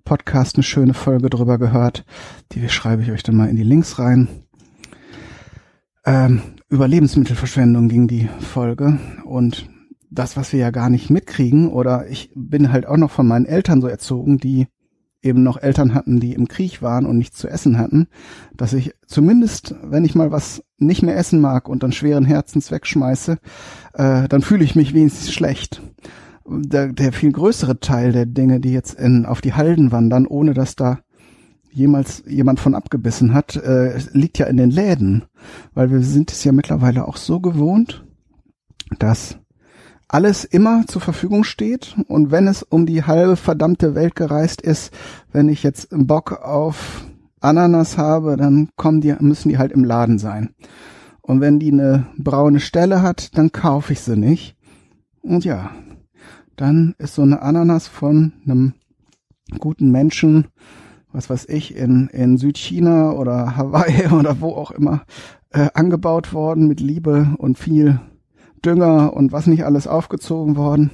Podcast 0.03 0.57
eine 0.57 0.63
schöne 0.63 0.93
Folge 0.93 1.29
drüber 1.29 1.57
gehört. 1.57 2.03
Die 2.51 2.67
schreibe 2.67 3.03
ich 3.03 3.11
euch 3.11 3.23
dann 3.23 3.37
mal 3.37 3.47
in 3.47 3.55
die 3.55 3.63
Links 3.63 3.97
rein. 3.97 4.27
Ähm, 6.05 6.41
über 6.67 6.89
Lebensmittelverschwendung 6.89 7.87
ging 7.87 8.09
die 8.09 8.27
Folge 8.41 8.99
und 9.23 9.69
das, 10.11 10.35
was 10.35 10.51
wir 10.51 10.59
ja 10.59 10.71
gar 10.71 10.89
nicht 10.89 11.09
mitkriegen, 11.09 11.69
oder 11.69 12.09
ich 12.09 12.33
bin 12.35 12.73
halt 12.73 12.85
auch 12.85 12.97
noch 12.97 13.11
von 13.11 13.25
meinen 13.25 13.45
Eltern 13.45 13.79
so 13.79 13.87
erzogen, 13.87 14.37
die 14.37 14.67
eben 15.25 15.43
noch 15.43 15.61
Eltern 15.61 15.93
hatten, 15.93 16.19
die 16.19 16.33
im 16.33 16.47
Krieg 16.47 16.81
waren 16.81 17.05
und 17.05 17.17
nichts 17.17 17.37
zu 17.37 17.47
essen 17.47 17.77
hatten, 17.77 18.07
dass 18.55 18.73
ich 18.73 18.93
zumindest, 19.07 19.75
wenn 19.83 20.05
ich 20.05 20.15
mal 20.15 20.31
was 20.31 20.63
nicht 20.77 21.03
mehr 21.03 21.17
essen 21.17 21.41
mag 21.41 21.67
und 21.67 21.83
dann 21.83 21.91
schweren 21.91 22.25
Herzens 22.25 22.71
wegschmeiße, 22.71 23.37
äh, 23.93 24.27
dann 24.27 24.41
fühle 24.41 24.63
ich 24.63 24.75
mich 24.75 24.93
wenigstens 24.93 25.33
schlecht. 25.33 25.81
Der, 26.47 26.93
der 26.93 27.11
viel 27.11 27.31
größere 27.31 27.79
Teil 27.79 28.11
der 28.11 28.27
Dinge, 28.27 28.59
die 28.59 28.71
jetzt 28.71 28.93
in, 28.93 29.25
auf 29.25 29.41
die 29.41 29.53
Halden 29.53 29.91
wandern, 29.91 30.27
ohne 30.27 30.53
dass 30.53 30.75
da 30.75 30.99
jemals 31.71 32.23
jemand 32.27 32.59
von 32.59 32.75
abgebissen 32.75 33.33
hat, 33.33 33.55
äh, 33.55 33.99
liegt 34.13 34.37
ja 34.37 34.45
in 34.45 34.57
den 34.57 34.69
Läden, 34.69 35.25
weil 35.73 35.91
wir 35.91 36.01
sind 36.01 36.31
es 36.31 36.43
ja 36.43 36.51
mittlerweile 36.51 37.07
auch 37.07 37.17
so 37.17 37.39
gewohnt, 37.39 38.05
dass 38.99 39.39
alles 40.15 40.45
immer 40.45 40.87
zur 40.87 41.01
Verfügung 41.01 41.43
steht 41.43 41.93
und 42.07 42.31
wenn 42.31 42.47
es 42.47 42.63
um 42.63 42.85
die 42.85 43.03
halbe 43.03 43.35
verdammte 43.35 43.95
Welt 43.95 44.15
gereist 44.15 44.61
ist, 44.61 44.93
wenn 45.33 45.49
ich 45.49 45.61
jetzt 45.61 45.89
Bock 45.91 46.41
auf 46.41 47.05
Ananas 47.41 47.97
habe, 47.97 48.37
dann 48.37 48.69
kommen 48.77 49.01
die, 49.01 49.13
müssen 49.19 49.49
die 49.49 49.57
halt 49.57 49.73
im 49.73 49.83
Laden 49.83 50.17
sein. 50.17 50.51
Und 51.21 51.41
wenn 51.41 51.59
die 51.59 51.69
eine 51.69 52.05
braune 52.17 52.61
Stelle 52.61 53.01
hat, 53.01 53.37
dann 53.37 53.51
kaufe 53.51 53.91
ich 53.91 53.99
sie 53.99 54.15
nicht. 54.15 54.55
Und 55.21 55.43
ja, 55.43 55.71
dann 56.55 56.95
ist 56.97 57.15
so 57.15 57.21
eine 57.21 57.41
Ananas 57.41 57.89
von 57.89 58.31
einem 58.45 58.73
guten 59.59 59.91
Menschen, 59.91 60.47
was 61.11 61.29
weiß 61.29 61.49
ich, 61.49 61.75
in, 61.75 62.07
in 62.07 62.37
Südchina 62.37 63.11
oder 63.11 63.57
Hawaii 63.57 64.07
oder 64.17 64.39
wo 64.39 64.51
auch 64.53 64.71
immer, 64.71 65.01
äh, 65.49 65.67
angebaut 65.73 66.31
worden 66.31 66.69
mit 66.69 66.79
Liebe 66.79 67.35
und 67.37 67.57
viel 67.57 67.99
Dünger 68.65 69.13
und 69.13 69.31
was 69.31 69.47
nicht 69.47 69.65
alles 69.65 69.87
aufgezogen 69.87 70.55
worden, 70.55 70.91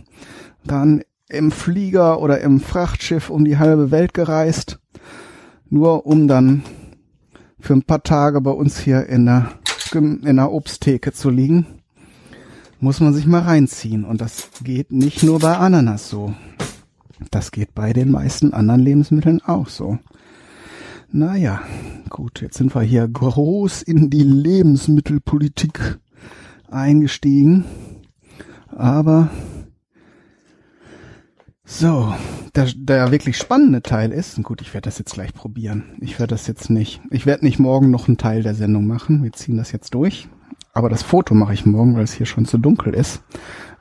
dann 0.64 1.04
im 1.30 1.52
Flieger 1.52 2.20
oder 2.22 2.42
im 2.42 2.60
Frachtschiff 2.60 3.30
um 3.30 3.46
die 3.46 3.58
halbe 3.58 3.92
Welt 3.92 4.14
gereist, 4.14 4.80
nur 5.70 6.06
um 6.06 6.28
dann 6.28 6.64
für 7.60 7.74
ein 7.74 7.84
paar 7.84 8.04
Tage 8.04 8.42
bei 8.42 8.52
uns 8.52 8.80
hier 8.80 9.08
in 9.08 9.26
der, 9.26 9.52
in 9.94 10.36
der 10.36 10.52
Obsttheke 10.52 11.14
zu 11.14 11.30
liegen, 11.30 11.66
muss 12.80 13.00
man 13.00 13.14
sich 13.14 13.26
mal 13.26 13.42
reinziehen. 13.42 14.04
Und 14.04 14.20
das 14.20 14.50
geht 14.64 14.92
nicht 14.92 15.24
nur 15.24 15.40
bei 15.40 15.56
Ananas 15.56 16.10
so. 16.10 16.34
Das 17.30 17.52
geht 17.52 17.76
bei 17.76 17.94
den 17.94 18.12
meisten 18.12 18.54
anderen 18.54 18.82
Lebensmitteln 18.82 19.42
auch 19.42 19.70
so. 19.70 20.00
Naja, 21.12 21.62
gut, 22.10 22.42
jetzt 22.42 22.58
sind 22.58 22.74
wir 22.74 22.82
hier 22.82 23.08
groß 23.08 23.84
in 23.84 24.10
die 24.10 24.24
Lebensmittelpolitik 24.24 26.00
eingestiegen. 26.72 27.66
Aber 28.76 29.30
so, 31.64 32.14
der, 32.56 32.68
der 32.76 33.12
wirklich 33.12 33.38
spannende 33.38 33.82
Teil 33.82 34.12
ist, 34.12 34.42
gut, 34.44 34.62
ich 34.62 34.74
werde 34.74 34.86
das 34.86 35.00
jetzt 35.00 35.14
gleich 35.14 35.34
probieren. 35.34 35.96
Ich 36.02 36.20
werde 36.20 36.36
das 36.36 36.48
jetzt 36.48 36.70
nicht, 36.70 37.02
ich 37.12 37.26
werde 37.26 37.46
nicht 37.46 37.60
morgen 37.60 37.92
noch 37.92 38.08
einen 38.08 38.18
Teil 38.18 38.44
der 38.44 38.56
Sendung 38.56 38.88
machen. 38.88 39.24
Wir 39.24 39.34
ziehen 39.34 39.58
das 39.58 39.72
jetzt 39.72 39.94
durch. 39.94 40.28
Aber 40.74 40.90
das 40.90 41.04
Foto 41.04 41.34
mache 41.34 41.54
ich 41.54 41.66
morgen, 41.66 41.96
weil 41.96 42.04
es 42.04 42.14
hier 42.14 42.26
schon 42.26 42.46
zu 42.46 42.58
dunkel 42.58 42.94
ist. 42.94 43.24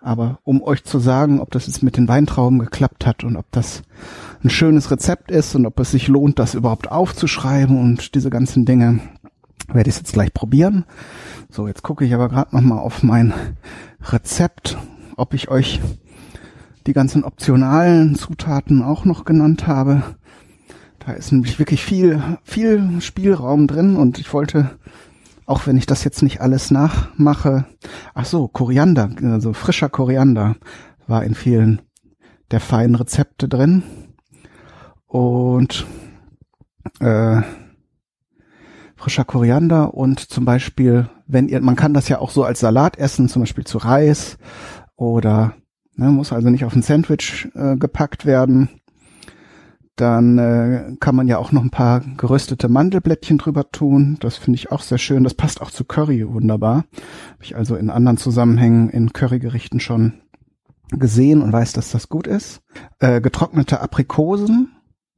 Aber 0.02 0.38
um 0.44 0.62
euch 0.62 0.84
zu 0.84 0.98
sagen, 0.98 1.40
ob 1.40 1.50
das 1.50 1.66
jetzt 1.66 1.82
mit 1.82 1.96
den 1.96 2.08
Weintrauben 2.08 2.58
geklappt 2.58 3.06
hat 3.06 3.22
und 3.22 3.36
ob 3.36 3.46
das 3.50 3.82
ein 4.42 4.50
schönes 4.50 4.90
Rezept 4.90 5.30
ist 5.30 5.54
und 5.54 5.66
ob 5.66 5.78
es 5.78 5.90
sich 5.90 6.08
lohnt, 6.08 6.38
das 6.38 6.54
überhaupt 6.54 6.90
aufzuschreiben 6.90 7.78
und 7.78 8.14
diese 8.14 8.30
ganzen 8.30 8.64
Dinge, 8.64 9.00
werde 9.72 9.90
ich 9.90 9.96
jetzt 9.96 10.12
gleich 10.12 10.32
probieren. 10.32 10.84
So, 11.50 11.66
jetzt 11.66 11.82
gucke 11.82 12.04
ich 12.04 12.14
aber 12.14 12.28
gerade 12.28 12.54
noch 12.54 12.62
mal 12.62 12.78
auf 12.78 13.02
mein 13.02 13.32
Rezept, 14.02 14.78
ob 15.16 15.34
ich 15.34 15.48
euch 15.48 15.80
die 16.86 16.92
ganzen 16.92 17.24
optionalen 17.24 18.14
Zutaten 18.14 18.82
auch 18.82 19.04
noch 19.04 19.24
genannt 19.24 19.66
habe. 19.66 20.02
Da 20.98 21.12
ist 21.12 21.32
nämlich 21.32 21.58
wirklich 21.58 21.84
viel, 21.84 22.22
viel 22.42 23.00
Spielraum 23.00 23.66
drin 23.66 23.96
und 23.96 24.18
ich 24.18 24.32
wollte, 24.32 24.78
auch 25.46 25.66
wenn 25.66 25.76
ich 25.76 25.86
das 25.86 26.04
jetzt 26.04 26.22
nicht 26.22 26.40
alles 26.40 26.70
nachmache, 26.70 27.66
ach 28.14 28.26
so, 28.26 28.48
Koriander, 28.48 29.10
also 29.22 29.52
frischer 29.52 29.88
Koriander 29.88 30.56
war 31.06 31.24
in 31.24 31.34
vielen 31.34 31.82
der 32.50 32.60
feinen 32.60 32.94
Rezepte 32.94 33.48
drin. 33.48 33.82
Und 35.06 35.86
äh, 37.00 37.42
frischer 39.00 39.24
Koriander 39.24 39.94
und 39.94 40.20
zum 40.20 40.44
Beispiel, 40.44 41.08
wenn 41.26 41.48
ihr, 41.48 41.60
man 41.62 41.74
kann 41.74 41.94
das 41.94 42.08
ja 42.08 42.18
auch 42.18 42.30
so 42.30 42.44
als 42.44 42.60
Salat 42.60 42.98
essen, 42.98 43.28
zum 43.28 43.40
Beispiel 43.40 43.64
zu 43.64 43.78
Reis 43.78 44.36
oder 44.94 45.54
ne, 45.96 46.10
muss 46.10 46.32
also 46.32 46.50
nicht 46.50 46.66
auf 46.66 46.76
ein 46.76 46.82
Sandwich 46.82 47.48
äh, 47.54 47.76
gepackt 47.76 48.26
werden. 48.26 48.68
Dann 49.96 50.38
äh, 50.38 50.96
kann 51.00 51.16
man 51.16 51.28
ja 51.28 51.38
auch 51.38 51.50
noch 51.50 51.62
ein 51.62 51.70
paar 51.70 52.00
geröstete 52.00 52.68
Mandelblättchen 52.68 53.38
drüber 53.38 53.70
tun. 53.70 54.18
Das 54.20 54.36
finde 54.36 54.56
ich 54.56 54.70
auch 54.70 54.82
sehr 54.82 54.98
schön. 54.98 55.24
Das 55.24 55.34
passt 55.34 55.62
auch 55.62 55.70
zu 55.70 55.84
Curry 55.84 56.26
wunderbar. 56.30 56.84
Habe 57.32 57.42
ich 57.42 57.56
also 57.56 57.76
in 57.76 57.90
anderen 57.90 58.18
Zusammenhängen 58.18 58.90
in 58.90 59.12
Currygerichten 59.14 59.80
schon 59.80 60.20
gesehen 60.90 61.40
und 61.40 61.52
weiß, 61.52 61.72
dass 61.72 61.90
das 61.90 62.10
gut 62.10 62.26
ist. 62.26 62.60
Äh, 62.98 63.22
getrocknete 63.22 63.80
Aprikosen 63.80 64.72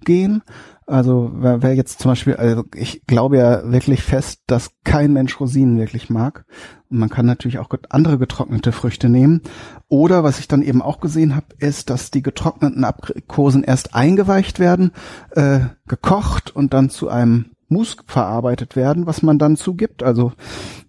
gehen. 0.04 0.42
Also 0.86 1.30
wer, 1.34 1.74
jetzt 1.74 2.00
zum 2.00 2.10
Beispiel, 2.10 2.34
also 2.34 2.64
ich 2.74 3.06
glaube 3.06 3.38
ja 3.38 3.70
wirklich 3.70 4.02
fest, 4.02 4.42
dass 4.46 4.72
kein 4.84 5.12
Mensch 5.12 5.38
Rosinen 5.40 5.78
wirklich 5.78 6.10
mag. 6.10 6.44
Und 6.90 6.98
man 6.98 7.08
kann 7.08 7.24
natürlich 7.24 7.58
auch 7.58 7.70
andere 7.88 8.18
getrocknete 8.18 8.72
Früchte 8.72 9.08
nehmen. 9.08 9.42
Oder 9.88 10.24
was 10.24 10.38
ich 10.38 10.48
dann 10.48 10.60
eben 10.60 10.82
auch 10.82 11.00
gesehen 11.00 11.36
habe, 11.36 11.46
ist, 11.58 11.88
dass 11.88 12.10
die 12.10 12.22
getrockneten 12.22 12.84
Aprikosen 12.84 13.62
erst 13.62 13.94
eingeweicht 13.94 14.58
werden, 14.58 14.90
äh, 15.30 15.60
gekocht 15.86 16.54
und 16.54 16.74
dann 16.74 16.90
zu 16.90 17.08
einem 17.08 17.46
Mousse 17.68 17.96
verarbeitet 18.06 18.76
werden, 18.76 19.06
was 19.06 19.22
man 19.22 19.38
dann 19.38 19.56
zugibt. 19.56 20.02
Also 20.02 20.32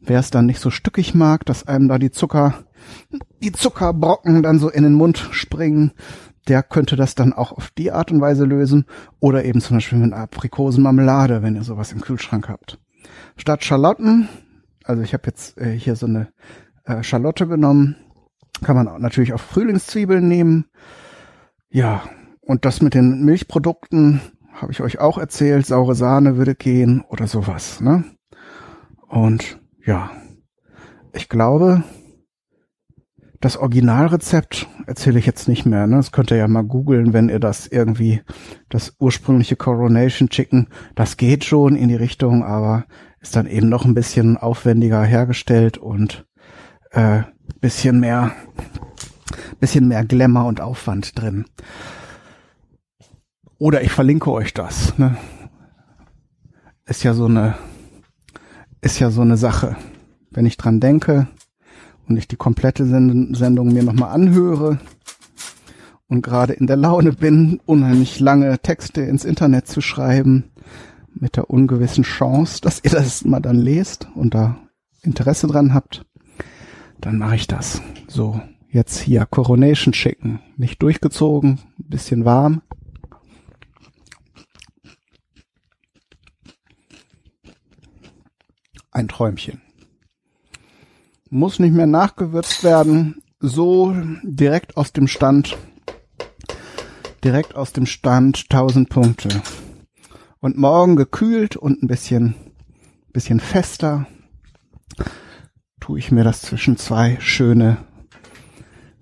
wer 0.02 0.19
es 0.19 0.32
dann 0.32 0.45
nicht 0.45 0.60
so 0.60 0.69
stückig 0.69 1.15
mag, 1.15 1.45
dass 1.45 1.67
einem 1.67 1.88
da 1.88 1.97
die 1.97 2.12
Zucker, 2.12 2.56
die 3.41 3.52
Zuckerbrocken 3.52 4.43
dann 4.43 4.60
so 4.60 4.69
in 4.69 4.84
den 4.84 4.93
Mund 4.93 5.30
springen, 5.32 5.91
der 6.47 6.63
könnte 6.63 6.95
das 6.95 7.15
dann 7.15 7.34
auch 7.34 7.51
auf 7.51 7.71
die 7.71 7.91
Art 7.91 8.12
und 8.12 8.21
Weise 8.21 8.45
lösen 8.45 8.86
oder 9.19 9.45
eben 9.45 9.62
zum 9.62 9.77
Beispiel 9.77 9.97
mit 9.97 10.13
Aprikosenmarmelade, 10.13 11.41
wenn 11.41 11.56
ihr 11.56 11.63
sowas 11.63 11.91
im 11.91 12.01
Kühlschrank 12.01 12.49
habt. 12.49 12.79
Statt 13.38 13.63
Schalotten, 13.63 14.27
also 14.84 15.01
ich 15.01 15.13
habe 15.13 15.23
jetzt 15.27 15.58
äh, 15.58 15.77
hier 15.77 15.95
so 15.95 16.06
eine 16.06 16.29
äh, 16.86 17.03
Schalotte 17.03 17.47
genommen, 17.47 17.95
kann 18.63 18.75
man 18.75 18.88
auch 18.88 18.99
natürlich 18.99 19.34
auch 19.34 19.39
Frühlingszwiebeln 19.39 20.27
nehmen. 20.27 20.65
Ja, 21.69 22.03
und 22.41 22.65
das 22.65 22.82
mit 22.82 22.93
den 22.93 23.23
Milchprodukten 23.23 24.21
habe 24.53 24.71
ich 24.71 24.82
euch 24.82 24.99
auch 24.99 25.17
erzählt, 25.17 25.65
saure 25.65 25.95
Sahne 25.95 26.38
würde 26.38 26.56
gehen 26.56 27.03
oder 27.08 27.27
sowas, 27.27 27.82
ne? 27.82 28.03
Und 29.08 29.60
ja, 29.86 30.12
ich 31.13 31.29
glaube, 31.29 31.84
das 33.43 33.58
Originalrezept 33.58 34.69
erzähle 34.88 35.19
ich 35.19 35.25
jetzt 35.25 35.49
nicht 35.49 35.65
mehr. 35.65 35.86
Ne? 35.86 35.97
Das 35.97 36.13
könnt 36.13 36.32
ihr 36.32 36.38
ja 36.38 36.47
mal 36.47 36.63
googeln, 36.63 37.12
wenn 37.12 37.27
ihr 37.27 37.41
das 37.41 37.67
irgendwie, 37.67 38.21
das 38.69 38.95
ursprüngliche 38.99 39.58
Coronation 39.58 40.29
Chicken, 40.29 40.69
das 40.95 41.17
geht 41.17 41.43
schon 41.43 41.75
in 41.75 41.89
die 41.89 41.95
Richtung, 41.95 42.45
aber 42.45 42.86
ist 43.19 43.36
dann 43.36 43.45
eben 43.45 43.67
noch 43.67 43.84
ein 43.84 43.95
bisschen 43.95 44.38
aufwendiger 44.38 45.03
hergestellt 45.03 45.77
und 45.77 46.25
äh, 46.91 47.23
bisschen 47.60 47.99
mehr, 47.99 48.32
bisschen 49.60 49.89
mehr 49.89 50.06
Glamour 50.06 50.45
und 50.45 50.62
Aufwand 50.62 51.19
drin. 51.19 51.43
Oder 53.58 53.82
ich 53.82 53.91
verlinke 53.91 54.32
euch 54.32 54.53
das. 54.53 54.97
Ne? 54.97 55.17
Ist 56.86 57.03
ja 57.03 57.13
so 57.13 57.25
eine, 57.25 57.58
ist 58.79 58.99
ja 58.99 59.10
so 59.10 59.19
eine 59.19 59.36
Sache. 59.36 59.75
Wenn 60.32 60.45
ich 60.45 60.56
dran 60.56 60.79
denke, 60.79 61.27
und 62.08 62.18
ich 62.18 62.28
die 62.28 62.36
komplette 62.36 62.86
Sendung 62.86 63.74
mir 63.74 63.84
nochmal 63.84 64.12
anhöre 64.12 64.80
und 66.08 66.22
gerade 66.22 66.54
in 66.54 66.68
der 66.68 66.78
Laune 66.78 67.12
bin, 67.12 67.60
unheimlich 67.66 68.20
lange 68.20 68.60
Texte 68.60 69.02
ins 69.02 69.26
Internet 69.26 69.68
zu 69.68 69.82
schreiben, 69.82 70.52
mit 71.13 71.38
der 71.38 71.50
ungewissen 71.50 72.04
Chance, 72.04 72.62
dass 72.62 72.84
ihr 72.84 72.92
das 72.92 73.26
mal 73.26 73.39
dann 73.39 73.58
lest 73.58 74.08
und 74.16 74.34
da 74.34 74.58
Interesse 75.02 75.48
dran 75.48 75.74
habt, 75.74 76.06
dann 77.00 77.18
mache 77.18 77.36
ich 77.36 77.48
das. 77.48 77.82
So, 78.08 78.39
jetzt 78.70 79.00
hier 79.00 79.26
Coronation 79.26 79.94
Chicken. 79.94 80.39
Nicht 80.58 80.82
durchgezogen, 80.82 81.60
bisschen 81.78 82.26
warm. 82.26 82.62
Ein 88.92 89.08
Träumchen 89.08 89.62
muss 91.34 91.58
nicht 91.58 91.74
mehr 91.74 91.88
nachgewürzt 91.88 92.63
werden. 92.63 93.22
So 93.39 93.93
direkt 94.24 94.78
aus 94.78 94.93
dem 94.93 95.08
Stand, 95.08 95.58
direkt 97.24 97.56
aus 97.56 97.74
dem 97.74 97.88
Stand 97.88 98.46
1000 98.50 98.88
Punkte. 98.88 99.41
Und 100.39 100.58
morgen 100.58 100.96
gekühlt 100.96 101.58
und 101.58 101.82
ein 101.82 101.88
bisschen, 101.88 102.36
bisschen 103.12 103.39
fester 103.39 104.06
tue 105.80 105.98
ich 105.98 106.12
mir 106.12 106.24
das 106.24 106.41
zwischen 106.41 106.78
zwei 106.78 107.17
schöne 107.19 107.78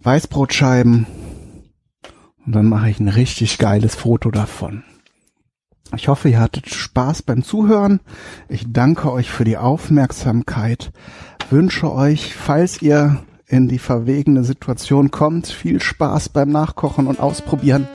Weißbrotscheiben 0.01 1.05
und 2.45 2.53
dann 2.53 2.67
mache 2.67 2.89
ich 2.89 2.99
ein 2.99 3.09
richtig 3.09 3.57
geiles 3.57 3.95
Foto 3.95 4.31
davon. 4.31 4.83
Ich 5.95 6.07
hoffe, 6.07 6.29
ihr 6.29 6.39
hattet 6.39 6.69
Spaß 6.69 7.23
beim 7.23 7.43
Zuhören. 7.43 7.99
Ich 8.47 8.71
danke 8.71 9.11
euch 9.11 9.29
für 9.29 9.43
die 9.43 9.57
Aufmerksamkeit 9.57 10.93
wünsche 11.51 11.91
euch, 11.91 12.35
falls 12.35 12.81
ihr 12.81 13.21
in 13.47 13.67
die 13.67 13.79
verwegene 13.79 14.43
Situation 14.43 15.11
kommt, 15.11 15.47
viel 15.47 15.81
Spaß 15.81 16.29
beim 16.29 16.49
Nachkochen 16.49 17.07
und 17.07 17.19
Ausprobieren. 17.19 17.87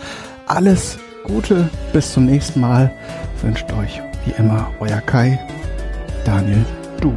Alles 0.47 0.99
Gute, 1.25 1.69
bis 1.93 2.13
zum 2.13 2.27
nächsten 2.27 2.61
Mal. 2.61 2.93
Wünscht 3.43 3.73
euch 3.73 4.01
wie 4.25 4.33
immer 4.39 4.71
euer 4.81 5.01
Kai, 5.01 5.39
Daniel, 6.25 6.65
du. 7.01 7.13